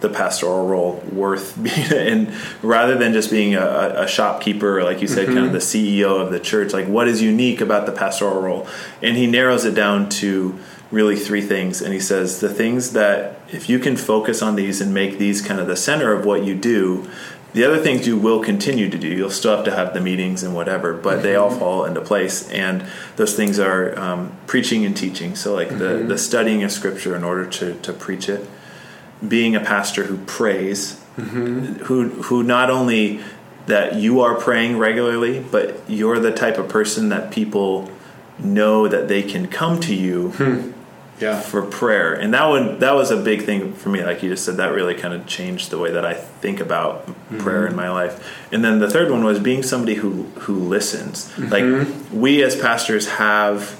[0.00, 5.06] the pastoral role worth being and rather than just being a, a shopkeeper like you
[5.06, 5.52] said kind of mm-hmm.
[5.52, 8.66] the ceo of the church like what is unique about the pastoral role?
[9.00, 10.58] And he narrows it down to
[10.92, 11.80] really three things.
[11.80, 15.40] And he says the things that if you can focus on these and make these
[15.40, 17.10] kind of the center of what you do
[17.52, 20.42] the other things you will continue to do you'll still have to have the meetings
[20.42, 21.58] and whatever but they all mm-hmm.
[21.58, 22.84] fall into place and
[23.16, 25.34] those things are um, preaching and teaching.
[25.34, 26.08] So like the, mm-hmm.
[26.08, 28.48] the studying of scripture in order to, to preach it
[29.26, 31.84] being a pastor who prays, mm-hmm.
[31.84, 33.20] who who not only
[33.66, 37.90] that you are praying regularly, but you're the type of person that people
[38.38, 40.72] know that they can come to you hmm.
[41.22, 42.12] Yeah, for prayer.
[42.22, 44.02] And that one that was a big thing for me.
[44.04, 46.92] Like you just said, that really kind of changed the way that I think about
[47.38, 48.14] prayer in my life.
[48.52, 50.10] And then the third one was being somebody who
[50.44, 51.16] who listens.
[51.38, 51.64] Like
[52.12, 53.78] we as pastors have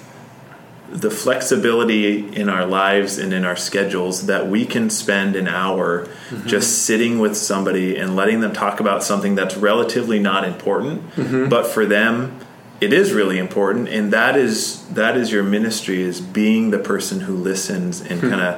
[1.06, 2.04] the flexibility
[2.36, 6.48] in our lives and in our schedules that we can spend an hour Mm-hmm.
[6.48, 11.48] just sitting with somebody and letting them talk about something that's relatively not important, Mm-hmm.
[11.50, 12.38] but for them
[12.82, 17.20] it is really important and that is that is your ministry is being the person
[17.26, 18.30] who listens and Hmm.
[18.30, 18.52] kind of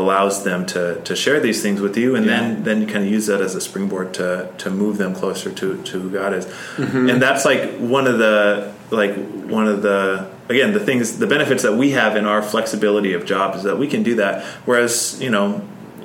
[0.00, 2.32] allows them to to share these things with you and Yeah.
[2.40, 4.28] then then you kind of use that as a springboard to
[4.62, 6.44] to move them closer to to who God is
[6.76, 7.08] Mm-hmm.
[7.10, 7.62] and that's like
[7.96, 8.38] one of the
[9.00, 9.14] like
[9.58, 13.24] one of the again the things the benefits that we have in our flexibility of
[13.24, 14.34] job is that we can do that
[14.68, 15.48] whereas you know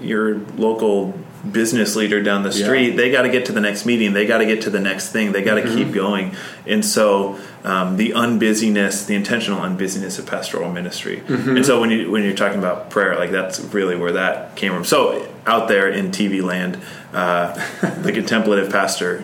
[0.01, 0.25] your
[0.67, 1.13] local
[1.51, 2.65] business leader down the Yeah.
[2.65, 4.79] street they got to get to the next meeting they got to get to the
[4.79, 6.35] next thing they got to keep going.
[6.65, 11.21] And so um, the unbusyness the intentional unbusyness of pastoral ministry.
[11.27, 14.73] And so when you when you're talking about prayer like that's really where that came
[14.73, 14.85] from.
[14.85, 16.79] So out there in tv land
[17.13, 17.53] uh,
[18.01, 19.23] the contemplative pastor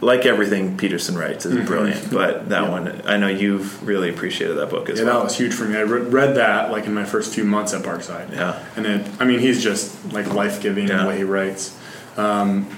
[0.00, 4.70] like everything peterson writes is brilliant but that one i know you've really appreciated that
[4.70, 5.76] book as Yeah, well that was huge for me.
[5.76, 8.30] I re- read that like in my first few months at Parkside.
[8.32, 8.64] Yeah.
[8.76, 11.02] and it, I mean, he's just like life giving in Yeah.
[11.02, 11.76] the way he writes.
[12.16, 12.68] Um,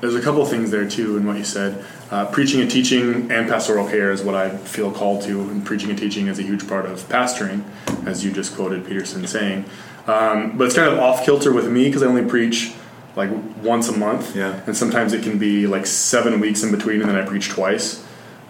[0.00, 1.84] there's a couple things there too in what you said.
[2.10, 5.90] Uh, preaching and teaching and pastoral care is what I feel called to, and preaching
[5.90, 7.62] and teaching is a huge part of pastoring,
[8.06, 9.64] as you just quoted Peterson saying.
[10.06, 12.72] Um, but it's kind of off kilter with me because I only preach
[13.16, 13.30] like
[13.62, 14.60] once a month, Yeah.
[14.66, 18.04] and sometimes it can be like seven weeks in between, and then I preach twice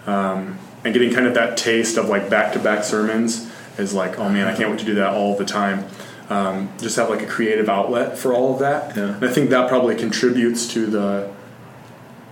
[0.05, 4.19] um, and getting kind of that taste of like back to back sermons is like,
[4.19, 5.85] oh man, I can't wait to do that all the time.
[6.29, 8.95] Um, just have like a creative outlet for all of that.
[8.95, 9.15] Yeah.
[9.15, 11.31] And I think that probably contributes to the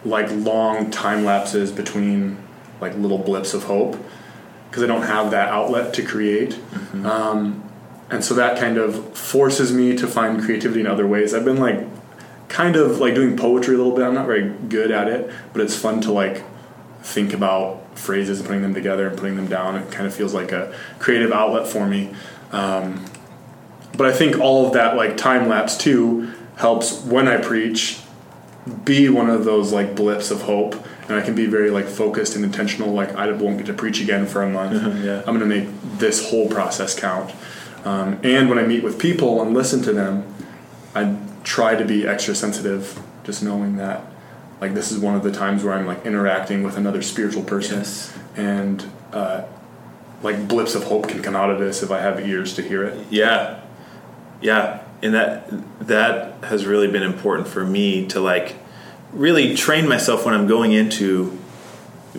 [0.06, 2.38] like long time lapses between
[2.80, 3.98] like little blips of hope
[4.70, 6.58] because I don't have that outlet to create.
[7.04, 7.64] Um,
[8.10, 11.34] and so that kind of forces me to find creativity in other ways.
[11.34, 11.86] I've been like
[12.50, 14.04] kind of like doing poetry a little bit.
[14.06, 16.44] I'm not very good at it, but it's fun to like
[17.02, 19.76] think about phrases and putting them together and putting them down.
[19.76, 22.14] It kind of feels like a creative outlet for me.
[22.52, 23.06] Um,
[23.96, 28.02] but I think all of that like time lapse too helps when I preach
[28.84, 30.76] be one of those like blips of hope
[31.08, 34.02] and I can be very like focused and intentional like I won't get to preach
[34.02, 35.04] again for a month.
[35.04, 35.20] Yeah.
[35.20, 37.34] I'm going to make this whole process count.
[37.86, 40.26] Um, and when I meet with people and listen to them,
[40.94, 44.04] I try to be extra sensitive just knowing that
[44.62, 47.80] like this is one of the times where I'm like interacting with another spiritual person
[47.80, 48.18] Yes.
[48.36, 49.44] and uh,
[50.22, 52.84] like blips of hope can come out of this if I have ears to hear
[52.84, 53.08] it.
[53.10, 53.62] Yeah,
[54.42, 55.50] yeah, and that
[55.88, 58.56] that has really been important for me to like
[59.14, 61.38] really train myself when I'm going into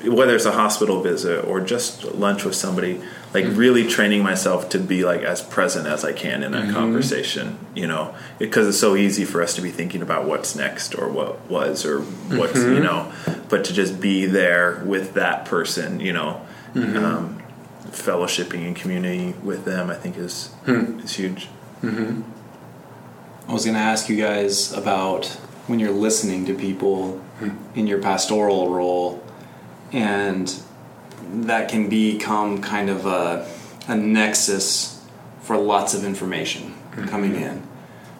[0.04, 3.02] whether it's a hospital visit or just lunch with somebody.
[3.32, 6.74] Like really training myself to be like as present as I can in that mm-hmm.
[6.74, 10.96] conversation, you know, because it's so easy for us to be thinking about what's next
[10.96, 12.82] or what was or what's you mm-hmm.
[12.82, 13.12] know,
[13.48, 17.04] but to just be there with that person, you know, mm-hmm.
[17.04, 17.40] um,
[17.90, 20.98] fellowshipping and community with them, I think is hmm.
[21.00, 21.48] is huge.
[21.82, 25.26] I was going to ask you guys about
[25.66, 27.50] when you're listening to people hmm.
[27.74, 29.22] in your pastoral role,
[29.92, 30.54] and
[31.46, 33.48] that can become kind of a,
[33.88, 35.04] a nexus
[35.42, 37.06] for lots of information mm-hmm.
[37.06, 37.66] coming in.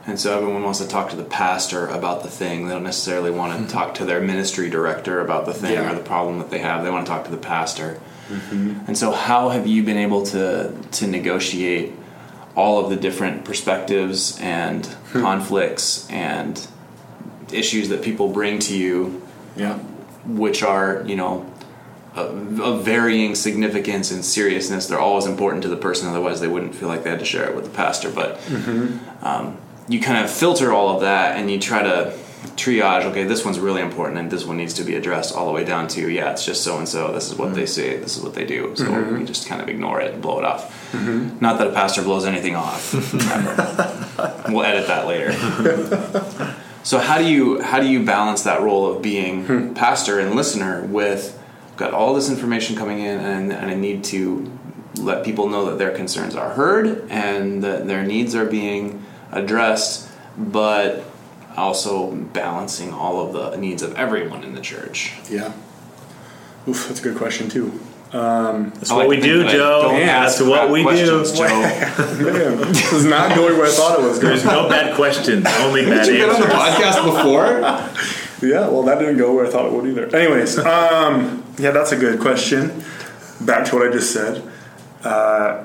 [0.07, 2.67] And so everyone wants to talk to the pastor about the thing.
[2.67, 3.69] They don't necessarily want to mm-hmm.
[3.69, 5.93] talk to their ministry director about the thing Yeah.
[5.93, 6.83] or the problem that they have.
[6.83, 8.01] They want to talk to the pastor.
[8.29, 8.87] Mm-hmm.
[8.87, 11.93] And so, how have you been able to to negotiate
[12.57, 15.21] all of the different perspectives and hmm.
[15.21, 16.67] conflicts and
[17.53, 19.23] issues that people bring to you,
[19.57, 19.79] Yeah.
[20.25, 21.50] which are you know
[22.15, 24.87] of, of varying significance and seriousness?
[24.87, 27.49] They're always important to the person, otherwise they wouldn't feel like they had to share
[27.49, 28.11] it with the pastor.
[28.11, 29.25] But mm-hmm.
[29.25, 32.17] um, you kind of filter all of that and you try to
[32.57, 35.53] triage okay this one's really important and this one needs to be addressed all the
[35.53, 37.67] way down to yeah it's just so and so this is what they mm-hmm.
[37.67, 38.75] say this is what they do.
[38.77, 39.19] So mm-hmm.
[39.19, 40.95] we just kind of ignore it and blow it off.
[41.41, 42.95] Not that a pastor blows anything off.
[44.51, 45.33] We'll edit that later.
[46.83, 49.75] So how do you how do you balance that role of being hmm.
[49.75, 51.40] pastor and listener with
[51.81, 54.53] got all this information coming in and, and I need to
[54.97, 60.07] let people know that their concerns are heard and that their needs are being addressed,
[60.37, 61.05] but
[61.57, 65.15] also balancing all of the needs of everyone in the church.
[65.31, 65.55] Yeah.
[66.69, 67.81] Oof, that's a good question too.
[68.13, 69.83] That's what like we do, that Joe.
[69.83, 70.85] don't That's what we do.
[70.85, 71.49] questions, Joe.
[71.49, 74.35] Man, this is not going where I thought it was going.
[74.35, 78.17] There's no bad questions, only bad Did you get on the podcast before?
[78.43, 80.07] Yeah, well, that didn't go where I thought it would either.
[80.17, 82.85] Anyways, um, yeah, that's a good question.
[83.41, 84.43] Back to what I just said.
[85.03, 85.65] Uh,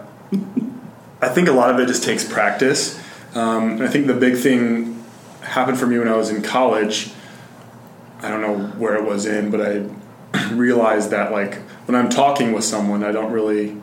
[1.22, 3.00] I think a lot of it just takes practice.
[3.36, 5.04] Um, I think the big thing
[5.42, 7.12] happened for me when I was in college.
[8.22, 11.56] I don't know where it was in, but I realized that like
[11.88, 13.78] when I'm talking with someone, I don't really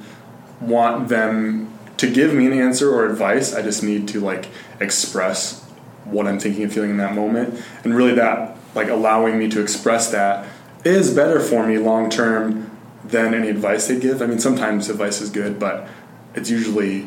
[0.60, 3.54] want them to give me an answer or advice.
[3.54, 4.48] I just need to like
[4.80, 5.62] express
[6.04, 9.60] what I'm thinking and feeling in that moment, and really that like allowing me to
[9.60, 10.46] express that
[10.84, 12.70] is better for me long term
[13.04, 14.22] than any advice they give.
[14.22, 15.88] I mean, sometimes advice is good, but
[16.34, 17.06] it's usually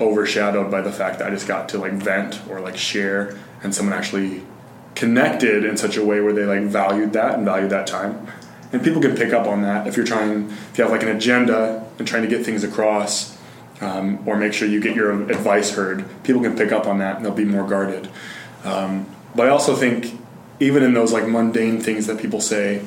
[0.00, 3.74] overshadowed by the fact that I just got to like vent or like share, and
[3.74, 4.42] someone actually
[4.94, 8.26] connected in such a way where they like valued that and valued that time.
[8.72, 11.08] And people can pick up on that if you're trying, if you have like an
[11.08, 13.38] agenda and trying to get things across,
[13.80, 16.04] um, or make sure you get your advice heard.
[16.24, 18.08] People can pick up on that and they'll be more guarded.
[18.64, 20.18] Um, but I also think
[20.60, 22.82] even in those like mundane things that people say,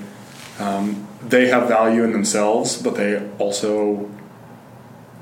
[0.62, 4.10] um, they have value in themselves, but they also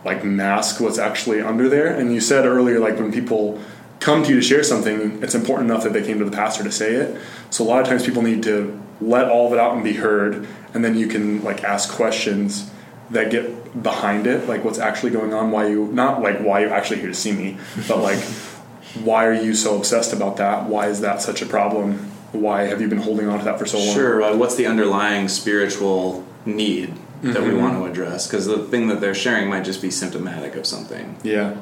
[0.06, 1.88] like mask what's actually under there.
[1.88, 3.60] And you said earlier, like when people
[4.00, 6.64] come to you to share something, it's important enough that they came to the pastor
[6.64, 7.22] to say it.
[7.50, 9.94] So a lot of times people need to let all of it out and be
[9.94, 12.70] heard, and then you can like ask questions
[13.10, 16.70] that get behind it, like what's actually going on, why you not like why you
[16.70, 18.20] actually here to see me, but like
[19.04, 20.66] why are you so obsessed about that?
[20.66, 22.12] Why is that such a problem?
[22.32, 23.94] Why have you been holding on to that for so long?
[23.94, 24.22] Sure.
[24.22, 28.28] Uh, what's the underlying spiritual need that we want to address?
[28.28, 31.18] Because the thing that they're sharing might just be symptomatic of something.
[31.24, 31.58] Yeah.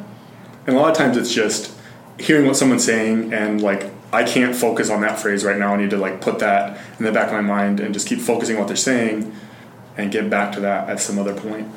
[0.66, 1.74] And a lot of times it's just
[2.20, 5.74] hearing what someone's saying and like I can't focus on that phrase right now.
[5.74, 8.20] I need to like put that in the back of my mind and just keep
[8.20, 9.34] focusing on what they're saying
[9.98, 11.68] and get back to that at some other point.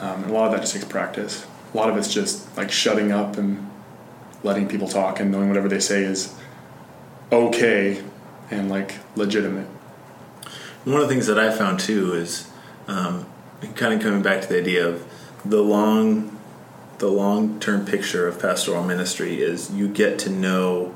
[0.00, 1.46] Um, and a lot of that just takes practice.
[1.72, 3.68] A lot of it's just like shutting up and
[4.42, 6.34] letting people talk and knowing whatever they say is
[7.30, 8.02] okay
[8.50, 9.66] and like legitimate.
[10.84, 12.50] One of the things that I found too is
[12.88, 13.26] um,
[13.76, 15.04] kind of coming back to the idea of
[15.44, 16.36] the long,
[16.98, 20.94] the long term picture of pastoral ministry is you get to know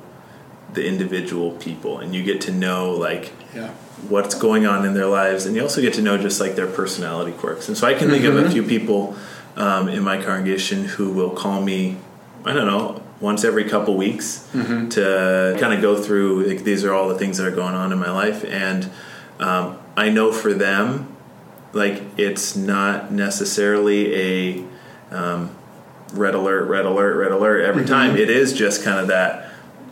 [0.72, 3.68] the individual people and you get to know like Yeah.
[4.08, 6.66] what's going on in their lives, and you also get to know just like their
[6.66, 7.68] personality quirks.
[7.68, 9.16] And so I can think of a few people
[9.56, 11.96] um, in my congregation who will call me,
[12.44, 14.48] I don't know, once every couple weeks
[14.90, 16.44] to kind of go through.
[16.44, 18.90] Like, these are all the things that are going on in my life, and
[19.38, 21.14] um, I know for them,
[21.72, 24.64] like it's not necessarily a
[25.10, 25.54] um,
[26.12, 28.16] red alert, red alert, red alert every time.
[28.16, 29.46] It is just kind of that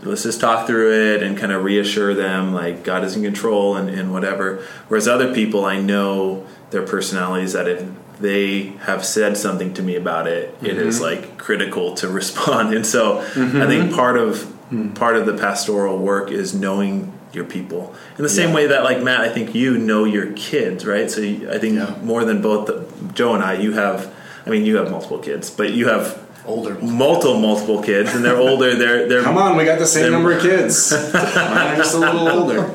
[0.04, 3.76] let's just talk through it and kind of reassure them like God is in control
[3.76, 4.64] and, and whatever.
[4.88, 7.86] Whereas other people, I know their personalities that if
[8.20, 11.22] they have said something to me about it, it is mm-hmm.
[11.22, 12.74] like critical to respond.
[12.74, 13.68] And so I mm-hmm.
[13.68, 14.94] think part of mm-hmm.
[14.94, 19.02] part of the pastoral work is knowing your people in the same way that like
[19.02, 21.10] Mat, I think you know your kids, right?
[21.10, 21.96] So I think Yeah.
[22.02, 24.12] more than both the, Joe and I, you have.
[24.46, 26.74] I mean, you have multiple kids, but you have Older.
[26.74, 28.76] multiple multiple kids, and they're older.
[28.76, 30.92] They're they're Come on, we got the same number of kids.
[31.14, 32.70] Mine are just a little older.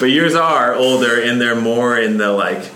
[0.00, 2.72] but yours are older, and they're more in the like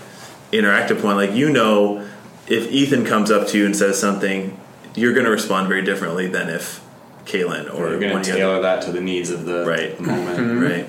[0.51, 1.17] interactive point.
[1.17, 2.07] Like you know,
[2.47, 4.59] if Ethan comes up to you and says something,
[4.95, 6.85] you're going to respond very differently than if
[7.25, 9.95] Kaylin or We're going to of the tailor that to the needs of the Right.
[9.97, 10.39] the moment.
[10.39, 10.87] other, right?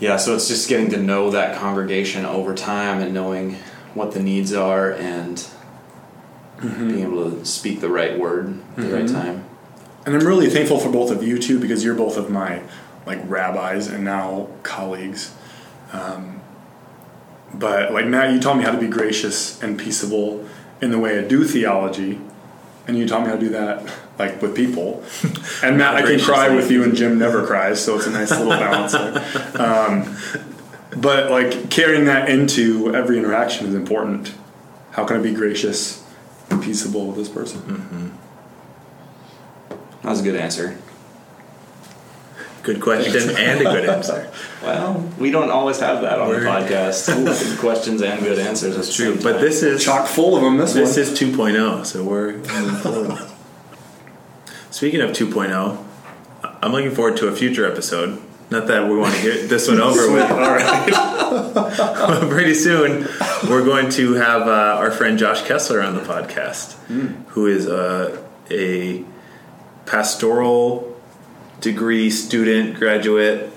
[0.00, 3.56] Yeah, so it's just getting to know that congregation over time and knowing
[3.94, 5.36] what the needs are and
[6.58, 6.88] mm-hmm.
[6.88, 9.14] being able to speak the right word at the right mm-hmm.
[9.14, 9.44] time.
[10.06, 12.62] And I'm really thankful for both of you too, because you're both of my
[13.06, 15.34] like rabbis and now colleagues.
[15.92, 16.40] Um,
[17.54, 20.46] but like Mat, you taught me how to be gracious and peaceable
[20.80, 22.20] in the way I do theology,
[22.86, 25.02] and you taught me how to do that like with people.
[25.62, 28.30] And Mat, I can cry with you, and Jim never cries, so it's a nice
[28.30, 28.92] little balance.
[28.92, 29.60] there.
[29.60, 30.16] Um,
[30.96, 34.32] but like carrying that into every interaction is important.
[34.92, 36.04] How can I be gracious
[36.50, 38.16] and peaceable with this person?
[40.02, 40.78] That was a good answer.
[42.68, 44.30] Good question and a good answer.
[44.62, 47.06] Well, we don't always have that on the We're- podcast.
[47.24, 48.76] Good questions and good answers.
[48.76, 50.58] That's True, but this is Chock full of them.
[50.58, 51.02] This, this one.
[51.30, 52.44] is 2.0, so we're.
[54.70, 55.84] Speaking of 2.0,
[56.62, 58.20] I'm looking forward to a future episode.
[58.50, 60.30] Not that we want to get this one over with.
[60.30, 62.20] All right.
[62.30, 63.06] Pretty soon,
[63.48, 66.74] we're going to have uh, our friend Josh Kessler on the podcast,
[67.28, 69.04] who is uh, a
[69.86, 70.87] pastoral
[71.60, 73.52] degree student, graduate,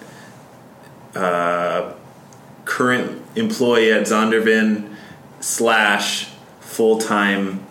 [1.16, 1.94] uh,
[2.66, 4.95] current employee at Zondervan
[5.39, 6.30] slash
[6.60, 7.66] full time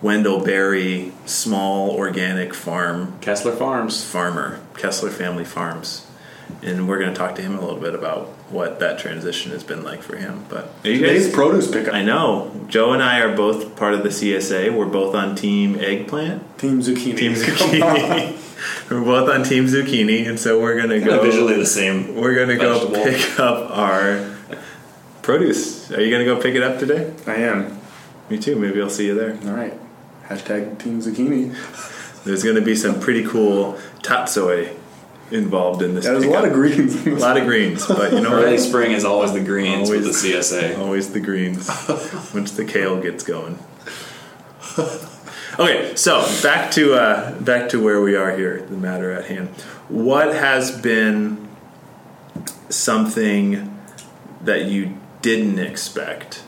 [0.00, 4.04] Wendell Berry small organic farm Kessler Farms.
[4.04, 6.06] farmer, Kessler Family Farms.
[6.60, 9.64] And we're going to talk to him a little bit about what that transition has
[9.64, 10.44] been like for him.
[10.48, 11.94] But are you Today's guys, produce pickup.
[11.94, 14.76] I know Joe and I are both part of the CSA.
[14.76, 17.16] We're both on Team Eggplant, Team zucchini.
[17.16, 18.38] Team Zucchini.
[18.90, 21.22] we're both on Team Zucchini, and so we're going to go.
[21.22, 22.14] visually the same.
[22.16, 24.36] We're going to go pick up our
[25.22, 25.90] produce.
[25.90, 27.12] Are you going to go pick it up today?
[27.26, 27.78] I am.
[28.28, 28.56] Me too.
[28.56, 29.38] Maybe I'll see you there.
[29.44, 29.74] All right.
[30.28, 31.54] Hashtag Team Zucchini.
[32.24, 34.76] There's going to be some pretty cool tatsoi
[35.30, 36.04] involved in this.
[36.04, 37.06] Yeah, there's a lot of greens.
[37.06, 40.06] A lot of greens, but you know Early spring is always the greens Always.
[40.06, 40.78] with the CSA.
[40.78, 41.68] Always the greens.
[42.34, 43.58] Once the kale gets going.
[45.58, 49.48] Okay, so back to uh, back to where we are here, the matter at hand.
[49.88, 51.48] What has been
[52.68, 53.78] something
[54.42, 56.42] that you didn't expect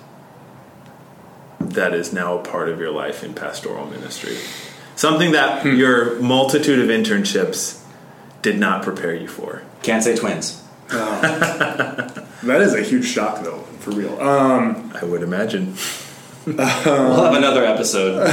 [1.60, 4.36] that is now a part of your life in pastoral ministry?
[4.96, 7.82] Something that your multitude of internships
[8.42, 9.62] did not prepare you for.
[9.82, 10.62] Can't say twins.
[12.44, 14.20] That is a huge shock, though, for real.
[14.20, 15.74] Um, I would imagine.
[16.46, 16.56] We'll
[17.24, 18.24] have another episode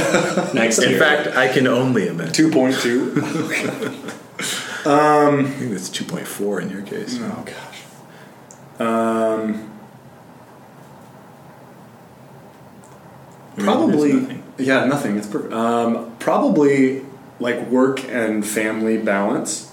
[0.54, 0.98] next In year.
[0.98, 2.50] fact, I can only imagine.
[2.50, 4.18] 2.2.
[4.84, 7.18] I think that's 2.4 in your case.
[7.20, 8.80] oh, gosh.
[8.80, 9.70] Um,
[13.56, 14.12] There's probably.
[14.14, 14.42] nothing.
[14.58, 15.16] Yeah, nothing.
[15.16, 15.52] It's perfect.
[15.52, 17.02] Um, probably
[17.40, 19.72] like work and family balance.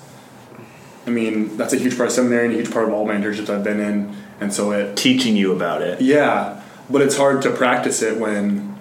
[1.07, 3.15] I mean, that's a huge part of seminary and a huge part of all my
[3.15, 4.15] internships I've been in.
[4.39, 6.01] And so it Teaching you about it.
[6.01, 6.58] Yeah,
[6.89, 8.77] but it's hard to practice it when,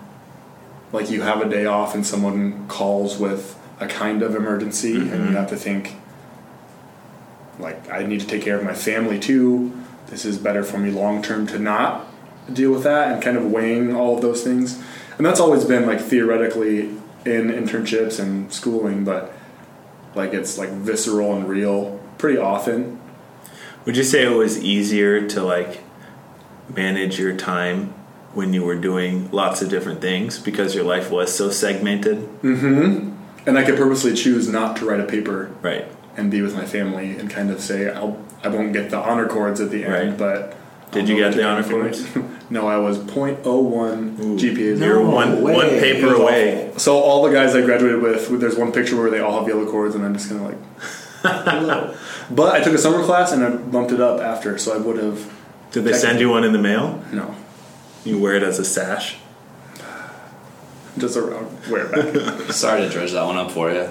[0.93, 5.07] like, you have a day off and someone calls with a kind of emergency, and
[5.07, 5.35] you mm-hmm.
[5.35, 5.97] have to think,
[7.59, 9.73] like, I need to take care of my family too.
[10.09, 12.07] This is better for me long term to not
[12.53, 14.83] deal with that, and kind of weighing all of those things.
[15.17, 16.91] And that's always been like theoretically
[17.25, 19.33] in internships and schooling, but
[20.15, 23.01] like it's like visceral and real pretty often.
[23.85, 25.83] Would you say it was easier to like
[26.75, 27.95] manage your time
[28.35, 32.19] when you were doing lots of different things because your life was so segmented?
[32.43, 33.15] Mm-hmm.
[33.47, 35.87] And I could purposely choose not to write a paper Right.
[36.17, 39.27] and be with my family and kind of say I'll I won't get the honor
[39.27, 40.17] chords at the end, Right.
[40.19, 40.57] but
[40.93, 42.39] Did I'll you get the honor anything.
[42.51, 44.79] no, I was 0.01 GPA.
[44.79, 45.55] You're one way.
[45.55, 46.73] one paper away.
[46.77, 49.69] So all the guys I graduated with, there's one picture where they all have yellow
[49.69, 50.59] cords, and I'm just kind of like,
[51.45, 51.95] hello.
[52.31, 54.99] But I took a summer class and I bumped it up after, so I would
[55.03, 55.33] have
[55.73, 57.03] Did they send you one in the mail?
[57.13, 57.35] no,
[58.09, 59.17] You wear it as a sash.
[60.97, 62.53] just around wear back.
[62.53, 63.89] Sorry to dredge that one up for you.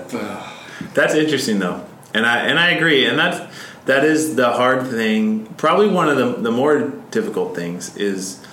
[0.93, 3.39] That's interesting though, and I and I agree, and that's
[3.85, 5.45] that is the hard thing.
[5.55, 8.43] Probably one of the the more difficult things is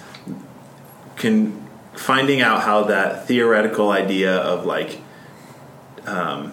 [1.17, 5.01] can finding out how that theoretical idea of like
[6.07, 6.53] um,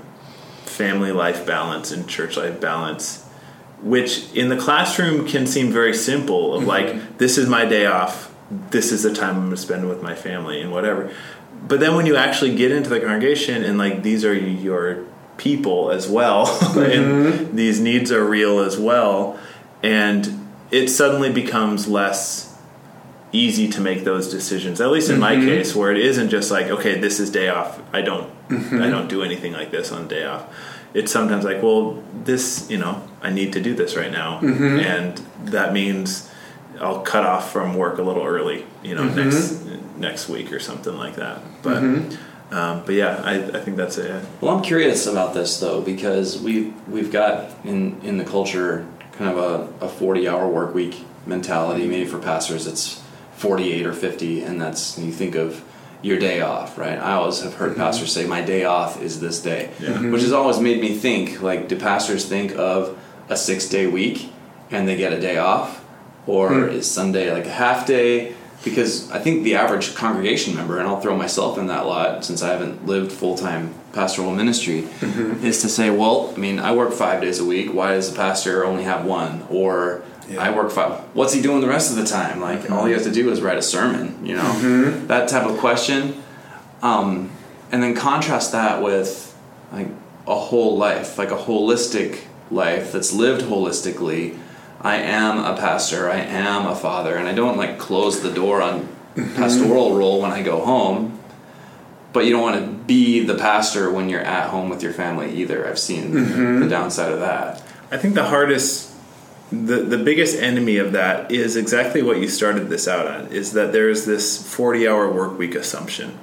[0.63, 3.25] family life balance and church life balance,
[3.81, 8.30] which in the classroom can seem very simple of like this is my day off,
[8.69, 11.11] this is the time I'm going to spend with my family and whatever.
[11.67, 15.05] But then when you actually get into the congregation and like these are your
[15.37, 16.47] people as well,
[16.77, 17.55] and mm-hmm.
[17.55, 19.39] these needs are real as well,
[19.83, 22.57] and it suddenly becomes less
[23.33, 24.81] easy to make those decisions.
[24.81, 25.45] At least in my mm-hmm.
[25.45, 27.79] case, where it isn't just like, okay, this is day off.
[27.93, 28.81] I don't, mm-hmm.
[28.81, 30.53] I don't do anything like this on day off.
[30.93, 35.17] It's sometimes like, well, this, you know, I need to do this right now, and
[35.45, 36.29] that means
[36.81, 39.29] I'll cut off from work a little early, you know, mm-hmm.
[39.29, 41.39] next next week or something like that.
[41.61, 42.53] But, mm-hmm.
[42.53, 44.25] um, but yeah, I, I think that's it.
[44.41, 49.37] Well, I'm curious about this though because we we've got in in the culture kind
[49.37, 49.37] of
[49.81, 51.87] a, a 40 hour work week mentality.
[51.87, 53.01] Maybe for pastors it's
[53.35, 55.63] 48 or 50, and that's you think of
[56.03, 56.97] your day off, right?
[56.97, 57.81] I always have heard mm-hmm.
[57.81, 61.67] pastors say, "My day off is this day," which has always made me think like,
[61.67, 62.97] do pastors think of
[63.29, 64.29] a six day week
[64.71, 65.80] and they get a day off,
[66.27, 66.69] or hmm.
[66.69, 68.35] is Sunday like a half day?
[68.63, 72.43] Because I think the average congregation member, and I'll throw myself in that lot since
[72.43, 75.43] I haven't lived full time pastoral ministry, mm-hmm.
[75.43, 77.73] is to say, well, I mean, I work five days a week.
[77.73, 79.47] Why does the pastor only have one?
[79.49, 80.03] Or
[80.37, 80.99] I work five.
[81.13, 82.39] What's he doing the rest of the time?
[82.39, 84.25] Like all you have to do is write a sermon.
[84.25, 85.07] You know mm-hmm.
[85.07, 86.23] that type of question,
[86.81, 87.31] um,
[87.71, 89.35] and then contrast that with
[89.71, 89.87] like
[90.27, 94.37] a whole life, like a holistic life that's lived holistically.
[94.83, 96.09] I am a pastor.
[96.09, 99.97] I am a father, and I don't like close the door on pastoral mm-hmm.
[99.97, 101.19] role when I go home.
[102.13, 105.31] But you don't want to be the pastor when you're at home with your family
[105.33, 105.67] either.
[105.67, 106.59] I've seen mm-hmm.
[106.59, 107.63] the downside of that.
[107.89, 108.93] I think the hardest,
[109.51, 113.27] the the biggest enemy of that is exactly what you started this out on.
[113.27, 116.17] Is that there is this forty hour work week assumption,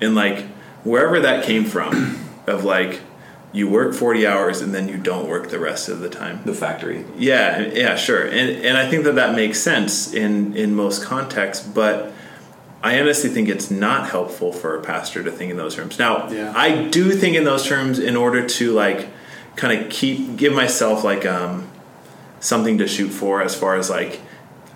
[0.00, 0.46] and like
[0.82, 3.00] wherever that came from, of like
[3.52, 6.40] you work forty hours and then you don't work the rest of the time.
[6.44, 7.04] The factory.
[7.16, 11.66] Yeah, yeah, sure, and and I think that that makes sense in in most contexts,
[11.66, 12.12] but
[12.82, 15.98] I honestly think it's not helpful for a pastor to think in those terms.
[15.98, 16.52] Now, Yeah.
[16.54, 19.08] I do think in those terms in order to like
[19.56, 21.68] kind of keep give myself like um
[22.40, 24.20] something to shoot for as far as like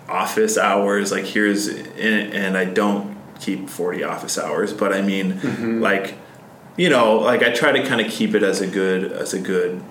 [0.09, 1.11] office hours.
[1.11, 6.15] Like here's and, and I don't keep 40 office hours, but I mean, like,
[6.77, 9.39] you know, like I try to kind of keep it as a good as a
[9.39, 9.83] good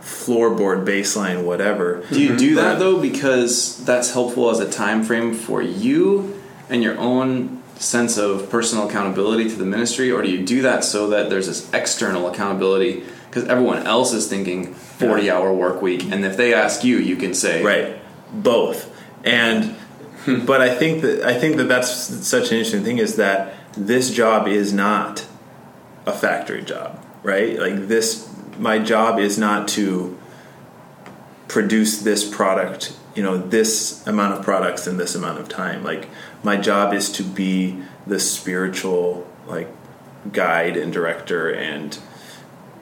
[0.00, 2.04] floorboard baseline, whatever.
[2.10, 2.38] Do you mm-hmm.
[2.38, 3.00] do that though?
[3.00, 8.88] Because that's helpful as a time frame for you and your own sense of personal
[8.88, 13.02] accountability to the ministry, or do you do that so that there's this external accountability?
[13.26, 17.16] Because everyone else is thinking 40 hour work week, and if they ask you, you
[17.16, 18.00] can say, Right,
[18.32, 18.94] both,
[19.24, 19.76] and
[20.46, 24.12] but I think that I think that that's such an interesting thing is that this
[24.12, 25.26] job is not
[26.06, 27.58] a factory job, right?
[27.58, 28.28] Like this,
[28.58, 30.18] my job is not to
[31.48, 35.84] produce this product, you know, this amount of products in this amount of time.
[35.84, 36.08] Like
[36.42, 39.68] my job is to be the spiritual like
[40.32, 41.98] guide and director and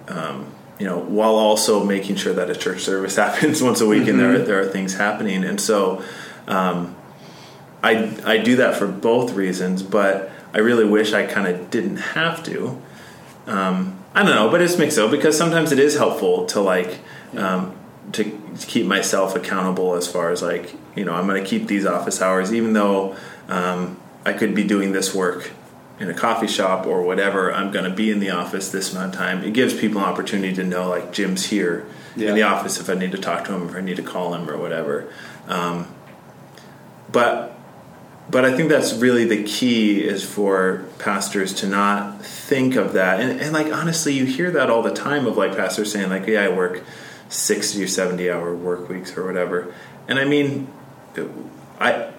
[0.09, 4.09] um, you know, while also making sure that a church service happens once a week
[4.09, 5.45] and there are, there are things happening.
[5.45, 6.03] And so,
[6.47, 6.97] um,
[7.83, 11.97] I I do that for both reasons, but I really wish I kind of didn't
[11.97, 12.81] have to.
[13.47, 16.99] Um, I don't know, but it's mixed up because sometimes it is helpful to like
[17.37, 17.75] um,
[18.13, 21.67] to, to keep myself accountable as far as like you know I'm going to keep
[21.69, 23.17] these office hours, even though
[23.49, 25.51] um, I could be doing this work
[25.99, 27.53] in a coffee shop or whatever.
[27.53, 29.45] I'm going to be in the office this amount of time.
[29.45, 31.87] It gives people an opportunity to know like Jim's here
[32.17, 32.31] Yeah.
[32.31, 34.35] in the office if I need to talk to him, if I need to call
[34.35, 35.13] him or whatever.
[35.47, 35.87] Um,
[37.13, 37.50] but
[38.31, 43.21] but I think that's really the key is for pastors to not think of that.
[43.21, 46.27] And, and like honestly, you hear that all the time of like pastors saying like,
[46.27, 46.83] "Yeah, I work
[47.29, 49.75] sixty or seventy hour work weeks or whatever."
[50.09, 50.69] And I mean,
[51.81, 52.11] I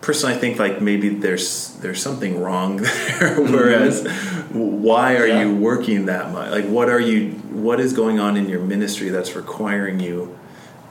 [0.00, 2.88] personally I think like maybe there's there's something wrong there.
[3.36, 3.52] Mm-hmm.
[3.52, 4.06] Whereas,
[4.52, 5.44] why are Yeah.
[5.44, 6.50] you working that much?
[6.50, 7.32] Like, what are you?
[7.52, 10.36] What is going on in your ministry that's requiring you?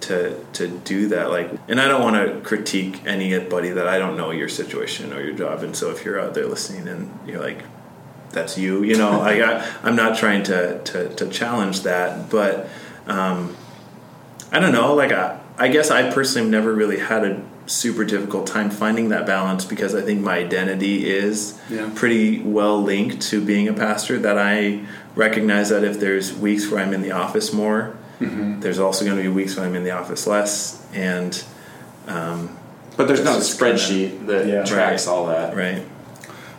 [0.01, 4.17] To to do that like and i don't want to critique anybody that i don't
[4.17, 7.39] know your situation or your job and so if you're out there listening and you're
[7.41, 7.63] like
[8.31, 12.67] that's you you know I, I i'm not trying to, to to challenge that but
[13.07, 13.55] um
[14.51, 18.03] i don't know like i i guess i personally have never really had a super
[18.05, 21.89] difficult time finding that balance because i think my identity is Yeah.
[21.95, 24.81] pretty well linked to being a pastor that i
[25.15, 29.23] recognize that if there's weeks where i'm in the office more there's also going to
[29.23, 31.41] be weeks when I'm in the office less, and
[32.07, 32.49] um,
[32.97, 34.63] But there's no This is kinda- spreadsheet that Yeah.
[34.63, 35.55] tracks all that.
[35.55, 35.81] right,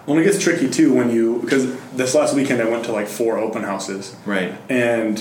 [0.06, 3.08] Well, it gets tricky too when you because this last weekend I went to like
[3.08, 5.20] four open houses, right, and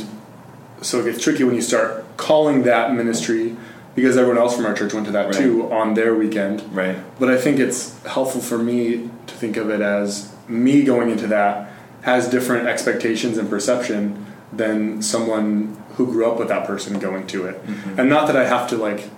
[0.81, 3.55] so it gets tricky when you start calling that ministry
[3.95, 5.35] because everyone else from our church went to that Right.
[5.35, 6.63] too on their weekend.
[6.73, 11.09] right, But I think it's helpful for me to think of it as me going
[11.09, 11.71] into that
[12.01, 17.45] has different expectations and perception than someone who grew up with that person going to
[17.45, 17.65] it.
[17.65, 17.99] Mm-hmm.
[17.99, 19.09] And not that I have to like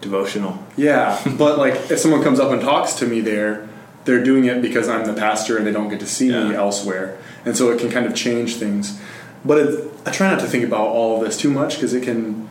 [0.00, 3.68] devotional, yeah, but like if someone comes up and talks to me there,
[4.04, 7.18] they're doing it because I'm the pastor and they don't get to see me elsewhere.
[7.44, 9.00] And so it can kind of change things.
[9.44, 12.02] But it, I try not to think about all of this too much because it
[12.02, 12.48] can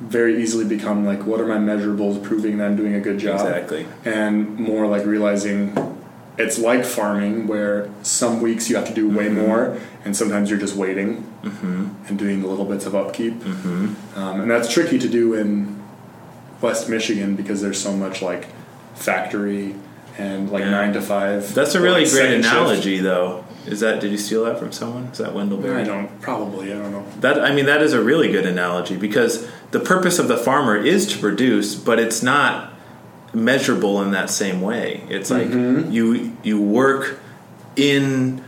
[0.00, 3.40] very easily become like, what are my measurables proving that I'm doing a good job?
[3.40, 5.74] exactly, And more like realizing
[6.36, 9.46] it's like farming where some weeks you have to do way mm-hmm.
[9.46, 11.88] more and sometimes you're just waiting mm-hmm.
[12.08, 13.34] and doing the little bits of upkeep.
[13.34, 14.18] Mm-hmm.
[14.18, 15.82] Um, and that's tricky to do in
[16.60, 18.48] West Michigan because there's so much like
[18.94, 19.74] factory
[20.18, 20.70] and like Yeah.
[20.70, 21.54] nine to five.
[21.54, 22.54] That's a really like, great second shift.
[22.54, 23.44] analogy, though.
[23.66, 25.04] Is that did you steal that from someone?
[25.04, 25.82] Is that Wendell Berry?
[25.82, 27.06] I don't probably I don't know.
[27.20, 30.76] That I mean, that is a really good analogy because the purpose of the farmer
[30.76, 32.73] is to produce, but it's not
[33.34, 35.02] measurable in that same way.
[35.08, 35.90] It's like mm-hmm.
[35.90, 37.18] you you work
[37.76, 38.44] in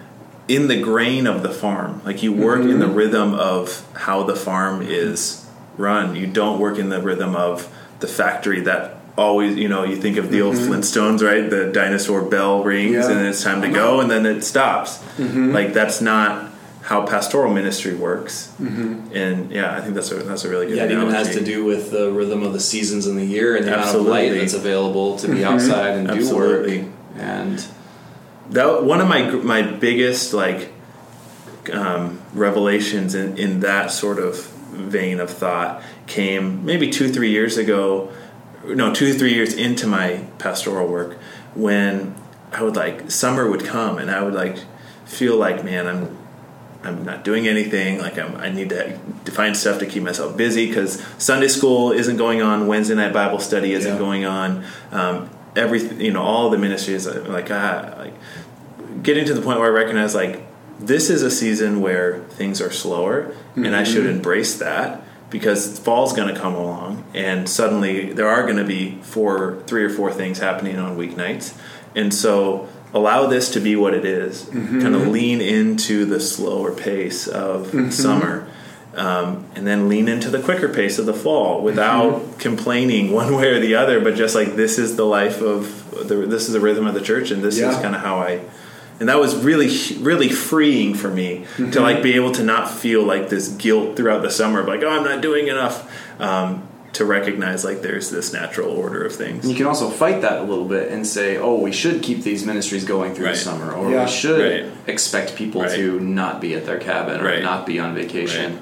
[0.48, 2.02] in the grain of the farm.
[2.04, 2.94] Like you work in the mm-hmm.
[2.94, 6.14] rhythm of how the farm is run.
[6.16, 10.16] You don't work in the rhythm of the factory that always you know you think
[10.18, 10.72] of the old mm-hmm.
[10.72, 13.06] Flintstones right the dinosaur bell rings Yeah.
[13.06, 16.50] and then it's time to go and then it stops like that's not
[16.86, 18.52] how pastoral ministry works.
[18.60, 21.44] And yeah I think that's a that's a really good Yeah, it even has to
[21.44, 24.32] do with the rhythm of the seasons in the year and the amount of light
[24.32, 26.70] that's available to be outside and do work.
[27.16, 27.66] And
[28.50, 30.72] that one of my my biggest like
[31.72, 37.56] um, revelations in, in that sort of vein of thought came maybe two three years
[37.56, 38.12] ago
[38.64, 41.14] no two three years into my pastoral work
[41.54, 42.14] when
[42.52, 44.58] I would like summer would come and I would like
[45.04, 46.25] feel like man I'm
[46.86, 47.98] I'm not doing anything.
[47.98, 48.98] Like I'm, I need to
[49.32, 52.66] find stuff to keep myself busy because Sunday school isn't going on.
[52.66, 53.98] Wednesday night Bible study isn't Yeah.
[53.98, 54.64] going on.
[54.92, 58.14] Um, everything, you know, all the ministries like ah, like
[59.02, 60.42] getting to the point where I recognize like
[60.78, 66.12] this is a season where things are slower, and I should embrace that because fall's
[66.12, 70.12] going to come along, and suddenly there are going to be four, three or four
[70.12, 71.54] things happening on weeknights,
[71.94, 74.44] and so allow this to be what it is.
[74.44, 75.10] Mm-hmm, kind of mm-hmm.
[75.12, 77.90] lean into the slower pace of mm-hmm.
[77.90, 78.48] summer.
[78.94, 83.48] Um, and then lean into the quicker pace of the fall without complaining one way
[83.48, 86.60] or the other, but just like this is the life of the, this is the
[86.60, 88.40] rhythm of the church, and this is kind of how I.
[88.98, 89.68] And that was really,
[89.98, 94.22] really freeing for me to like be able to not feel like this guilt throughout
[94.22, 96.18] the summer, of like oh I'm not doing enough.
[96.18, 96.66] Um,
[96.96, 99.46] to recognize like there's this natural order of things.
[99.46, 102.46] You can also fight that a little bit and say, "Oh, we should keep these
[102.46, 103.34] ministries going through Right.
[103.34, 104.04] the summer, or Yeah.
[104.04, 104.64] we should Right.
[104.86, 105.72] expect people Right.
[105.76, 107.42] to not be at their cabin or Right.
[107.42, 108.58] not be on vacation."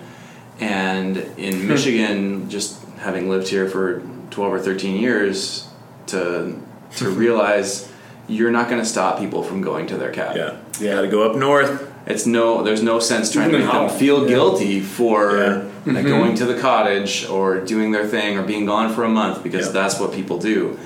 [0.61, 1.69] And in hmm.
[1.69, 5.65] Michigan, just having lived here for twelve or thirteen years,
[6.09, 6.55] to
[6.97, 7.89] to realize
[8.27, 10.37] you're not going to stop people from going to their cabin.
[10.81, 11.87] Yeah, you got to go up north.
[12.07, 14.29] It's no, there's no sense trying to make them feel yeah.
[14.29, 15.61] guilty for Yeah.
[15.87, 19.43] Like, going to the cottage or doing their thing or being gone for a month
[19.43, 19.73] because Yeah.
[19.73, 20.79] that's what people do,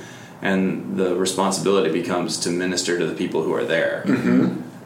[0.42, 4.02] and the responsibility becomes to minister to the people who are there,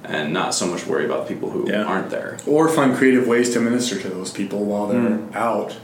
[0.05, 1.85] and not so much worry about people who Yeah.
[1.85, 2.37] aren't there.
[2.47, 5.35] or find creative ways to minister to those people while they're Mm.
[5.37, 5.77] out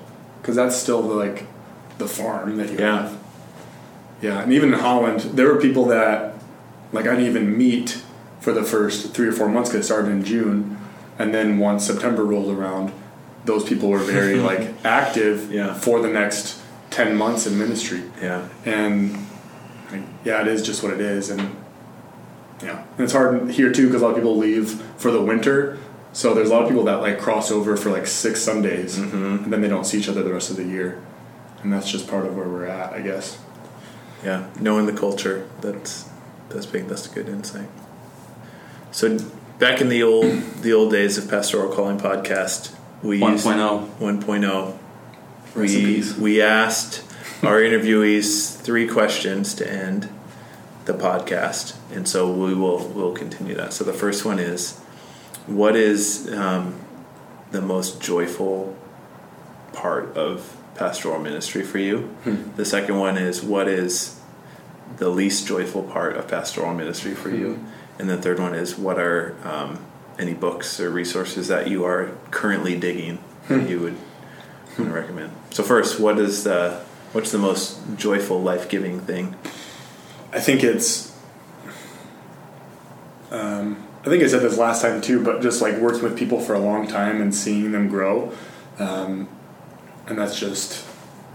[0.42, 1.44] because that's still the, like
[1.98, 2.96] the farm that you Yeah.
[3.02, 3.12] have
[4.20, 6.34] yeah and even in holland there were people that
[6.92, 7.98] like i didn't even meet
[8.40, 10.76] for the first three or four months because it started in june
[11.18, 12.90] and then once september rolled around
[13.48, 15.74] those people were very like active Yeah.
[15.74, 19.12] for the next 10 months in ministry Yeah, and
[19.90, 21.42] like, yeah, it is just what it is, and
[22.62, 24.68] yeah, and it's hard here too because a lot of people leave
[25.02, 25.78] for the winter.
[26.12, 29.44] So there's a lot of people that like cross over for like six Sundays, mm-hmm.
[29.44, 31.00] and then they don't see each other the rest of the year,
[31.62, 33.38] and that's just part of where we're at, I guess.
[34.24, 34.48] yeah.
[34.60, 36.08] Knowing the culture, that's
[36.50, 36.88] that's big.
[36.88, 37.68] That's a good insight.
[38.90, 39.18] So
[39.58, 40.32] back in the old
[40.62, 43.88] the old days of pastoral calling podcast, we used 1.0.
[43.98, 44.78] 1.0.
[45.54, 47.02] Rest in We we asked
[47.42, 50.08] our interviewees three questions to end
[50.84, 53.72] the podcast, and so we will we'll continue that.
[53.72, 54.78] So the first one is,
[55.46, 56.80] what is um,
[57.50, 58.76] the most joyful
[59.72, 62.14] part of pastoral ministry for you?
[62.56, 64.20] The second one is, what is
[64.96, 67.64] the least joyful part of pastoral ministry for you?
[67.98, 69.84] And the third one is, what are um,
[70.18, 73.96] any books or resources that you are currently digging that you would
[74.78, 75.32] recommend?
[75.50, 76.80] So first, what is the
[77.12, 79.34] what's the most joyful, life giving thing?
[80.32, 81.16] I think it's.
[83.30, 86.40] Um, I think I said this last time too, but just like working with people
[86.40, 88.32] for a long time and seeing them grow,
[88.78, 89.28] um,
[90.06, 90.86] and that's just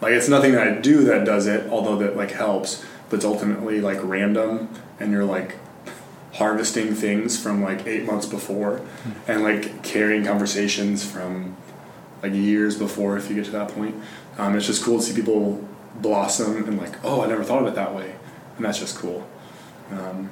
[0.02, 3.26] like it's nothing that I do that does it, although that like helps, but it's
[3.26, 4.70] ultimately like random,
[5.00, 5.56] and you're like
[6.34, 8.82] harvesting things from like eight months before,
[9.28, 11.56] and like carrying conversations from
[12.22, 13.96] like years before if you get to that point.
[14.38, 15.64] Um, it's just cool to see people
[15.96, 18.16] blossom and like, oh, I never thought of it that way,
[18.58, 19.28] and that's just cool.
[19.92, 20.30] Um,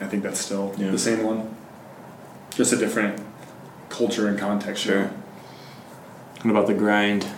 [0.00, 0.90] I think that's still Yeah.
[0.90, 1.54] the same one,
[2.54, 3.18] just a different
[3.88, 4.84] culture and context.
[4.84, 5.10] you Sure.
[6.44, 6.50] know?
[6.50, 7.26] About the grind?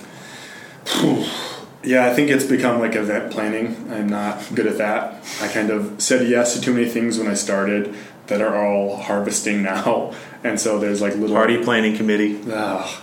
[1.85, 3.89] Yeah, I think it's become like event planning.
[3.91, 5.22] I'm not good at that.
[5.41, 7.95] I kind of said yes to too many things when I started
[8.26, 10.12] that are all harvesting now,
[10.45, 12.41] and so there's like little Party planning committee.
[12.51, 13.03] Ugh.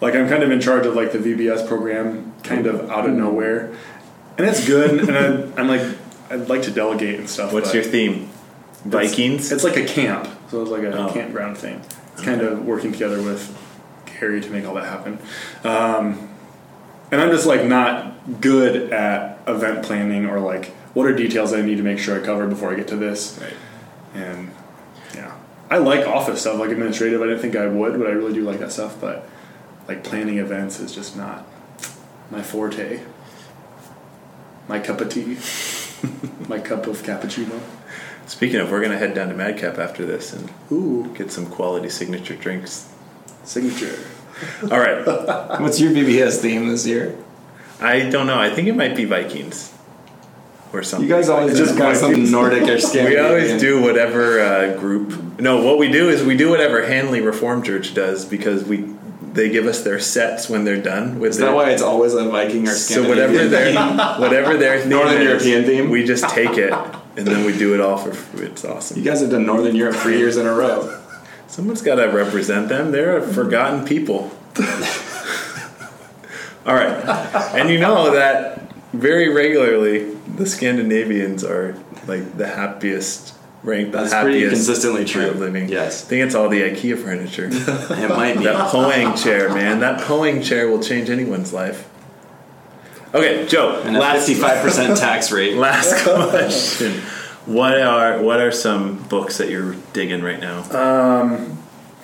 [0.00, 3.12] like I'm kind of in charge of like the VBS program, kind of out of
[3.14, 3.72] nowhere,
[4.38, 5.08] and it's good.
[5.08, 5.16] and
[5.56, 5.82] I, I'm like,
[6.30, 7.52] I'd like to delegate and stuff.
[7.52, 8.28] What's your theme?
[8.84, 9.52] Vikings.
[9.52, 11.12] It's like a camp, so it's like a Oh.
[11.12, 11.82] campground thing.
[12.12, 13.56] It's kind of working together with
[14.06, 15.18] Gary to make all that happen.
[15.64, 16.28] Um,
[17.12, 21.62] and I'm just like not good at event planning or like what are details I
[21.62, 23.38] need to make sure I cover before I get to this.
[23.40, 23.54] right.
[24.14, 24.50] And
[25.14, 25.36] yeah,
[25.70, 27.22] I like office stuff, like administrative.
[27.22, 29.00] I didn't think I would, but I really do like that stuff.
[29.00, 29.28] But
[29.88, 31.46] like planning events is just not
[32.30, 33.02] my forte.
[34.68, 35.38] My cup of tea.
[36.48, 37.60] my cup of cappuccino.
[38.26, 41.88] Speaking of, we're gonna head down to Madcap after this and Ooh, get some quality
[41.88, 42.92] signature drinks.
[43.44, 43.98] signature.
[44.70, 45.60] All right.
[45.60, 47.16] What's your VBS theme this year?
[47.80, 48.38] I don't know.
[48.38, 49.72] I think it might be Vikings
[50.72, 51.08] or something.
[51.08, 53.22] You guys always Just got something Nordic or Scandinavian.
[53.24, 55.40] we always do whatever uh, group.
[55.40, 58.84] No, what we do is we do whatever Hanley Reformed Church does because we
[59.32, 62.12] they give us their sets when they're done with Is their, that why it's always
[62.12, 63.16] a Viking or Scandinavian?
[63.16, 65.90] So whatever their whatever their theme Northern is, European theme?
[65.90, 66.72] we just take it
[67.16, 68.46] and then we do it all for free.
[68.46, 68.98] It's awesome.
[68.98, 71.01] You guys have done Northern Europe three years in a row.
[71.52, 72.92] Someone's got to represent them.
[72.92, 74.32] They're a forgotten people.
[76.64, 77.04] All right,
[77.54, 81.76] and you know that very regularly the Scandinavians are
[82.06, 85.26] like the happiest, ranked the That's pretty happiest consistently true.
[85.28, 85.68] of living.
[85.68, 86.06] Yes.
[86.06, 87.48] I think it's all the IKEA furniture.
[88.02, 88.44] It might be.
[88.44, 89.80] that Poang chair, man.
[89.80, 91.86] That Poang chair will change anyone's life.
[93.12, 93.82] Okay, Joe.
[93.84, 95.54] And last 55% tax rate.
[95.58, 97.02] Last question.
[97.46, 100.62] What are what are some books that you're digging right now?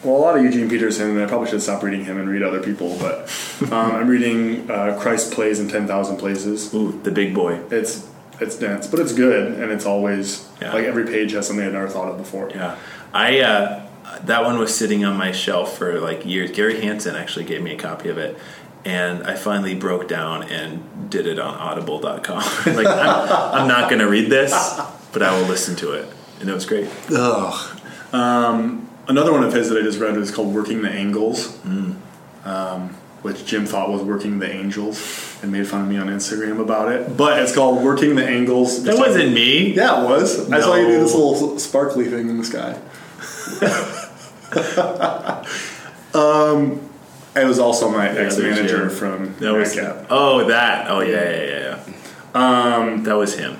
[0.04, 2.44] Well, a lot of Eugene Peterson, and I probably should stop reading him and read
[2.44, 3.28] other people, but
[3.72, 6.72] um, I'm reading uh, Christ Plays in 10,000 Places.
[6.72, 7.60] Ooh, the big boy.
[7.72, 8.08] It's
[8.40, 10.72] it's dense, but it's good, and it's always Yeah.
[10.72, 12.48] like every page has something I'd never thought of before.
[12.50, 12.76] Yeah,
[13.12, 13.86] I uh,
[14.24, 16.52] that one was sitting on my shelf for like years.
[16.52, 18.38] Gary Hansen actually gave me a copy of it,
[18.84, 22.38] and I finally broke down and did it on Audible.com.
[22.76, 24.52] like I'm, I'm not going to read this,
[25.18, 26.08] but I will listen to it,
[26.40, 26.88] and it was great.
[27.10, 27.80] Ugh.
[28.12, 31.96] Um, another one of his that I just read is called Working the Angles, Mm.
[32.44, 32.90] um,
[33.22, 36.92] which Jim thought was Working the Angels and made fun of me on Instagram about
[36.92, 37.16] it.
[37.16, 38.84] But it's called Working the Angles.
[38.84, 39.72] That wasn't me.
[39.74, 40.50] Yeah, it was.
[40.52, 42.78] I saw you do this little sparkly thing in the sky.
[46.14, 46.80] um,
[47.36, 50.06] it was also my ex manager from That was Madcap.
[50.10, 52.74] oh that oh yeah yeah yeah yeah.
[52.74, 53.58] Um, that was him.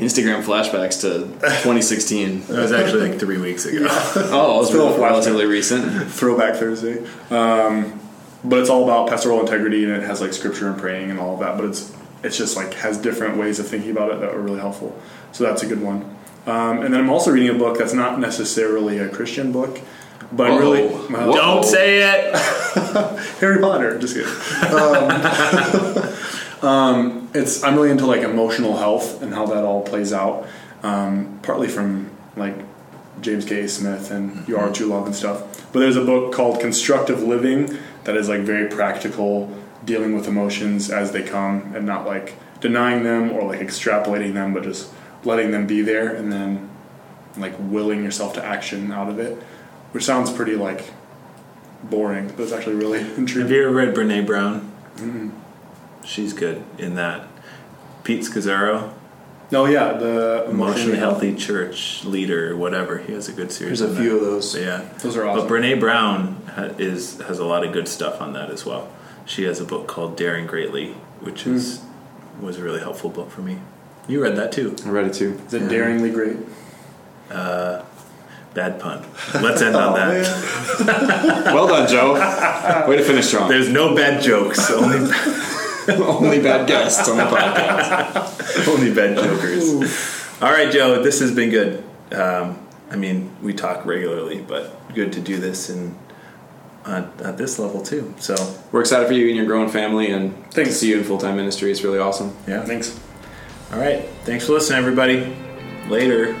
[0.00, 1.26] Instagram flashbacks to
[1.62, 2.42] 2016.
[2.48, 3.86] That was actually like three weeks ago.
[3.88, 6.10] Oh, it was Still relatively recent.
[6.10, 7.06] Throwback Thursday.
[7.30, 8.00] Um,
[8.42, 11.34] but it's all about pastoral integrity and it has like scripture and praying and all
[11.34, 11.56] of that.
[11.56, 14.60] But it's it's just like has different ways of thinking about it that are really
[14.60, 14.98] helpful.
[15.32, 16.16] So that's a good one.
[16.46, 19.80] Um, and then I'm also reading a book that's not necessarily a Christian book,
[20.32, 21.06] but I'm really Whoa.
[21.10, 22.34] well, Don't say it.
[23.40, 23.98] Harry Potter.
[23.98, 24.32] Just kidding.
[26.62, 30.46] Um, um, it's I'm really into like emotional health and how that all plays out.
[30.82, 32.56] Um, partly from like
[33.20, 33.66] James K.
[33.66, 35.70] Smith and You Are True Love and stuff.
[35.72, 39.54] But there's a book called Constructive Living that is like very practical,
[39.84, 44.54] dealing with emotions as they come and not like denying them or like extrapolating them,
[44.54, 44.90] but just
[45.24, 46.70] letting them be there and then
[47.36, 49.36] like willing yourself to action out of it.
[49.92, 50.92] Which sounds pretty like
[51.82, 53.42] boring, but it's actually really intriguing.
[53.42, 54.72] Have you ever read Brene Brown?
[56.04, 57.28] She's good in that.
[58.04, 58.92] Pete Scazzero,
[59.50, 62.98] No, yeah, the emotionally healthy church leader, whatever.
[62.98, 63.80] He has a good series.
[63.80, 64.16] There's a few that.
[64.16, 64.56] of those.
[64.56, 65.46] Yeah, Those are awesome.
[65.46, 68.90] But Brene Brown ha- is has a lot of good stuff on that as well.
[69.26, 71.54] She has a book called Daring Greatly, which hmm.
[71.54, 71.82] is
[72.40, 73.58] was a really helpful book for me.
[74.08, 74.74] You read that too.
[74.84, 75.40] I read it too.
[75.46, 76.38] Is it daringly great?
[77.30, 77.84] Uh,
[78.54, 79.06] bad pun.
[79.40, 81.44] Let's end on oh, that.
[81.54, 82.14] Well done, Joe.
[82.88, 83.48] Way to finish strong.
[83.48, 84.98] There's no bad jokes, only
[86.00, 88.68] Only bad guests on the podcast.
[88.74, 90.40] only bad jokers.
[90.42, 91.84] All right, Joe, this has been good.
[92.12, 95.96] Um, I mean, we talk regularly, but good to do this and
[96.84, 98.14] uh, at this level too.
[98.18, 98.34] So
[98.72, 100.76] We're excited for you and your growing family, and thanks to Thanks.
[100.76, 101.70] see you in full time ministry.
[101.70, 102.34] It's really awesome.
[102.46, 102.64] yeah.
[102.64, 102.98] Thanks.
[103.72, 104.04] All right.
[104.24, 105.36] Thanks for listening, everybody.
[105.88, 106.36] Later.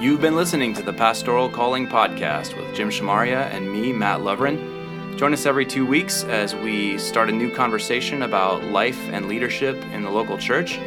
[0.00, 4.79] You've been listening to the Pastoral Calling Podcast with Jim Shamaria and me, Mat Loverin.
[5.16, 9.76] Join us every two weeks as we start a new conversation about life and leadership
[9.92, 10.78] in the local church.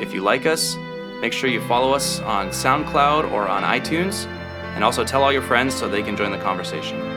[0.00, 0.76] If you like us,
[1.20, 4.26] make sure you follow us on SoundCloud or on iTunes,
[4.74, 7.13] and also tell all your friends so they can join the conversation.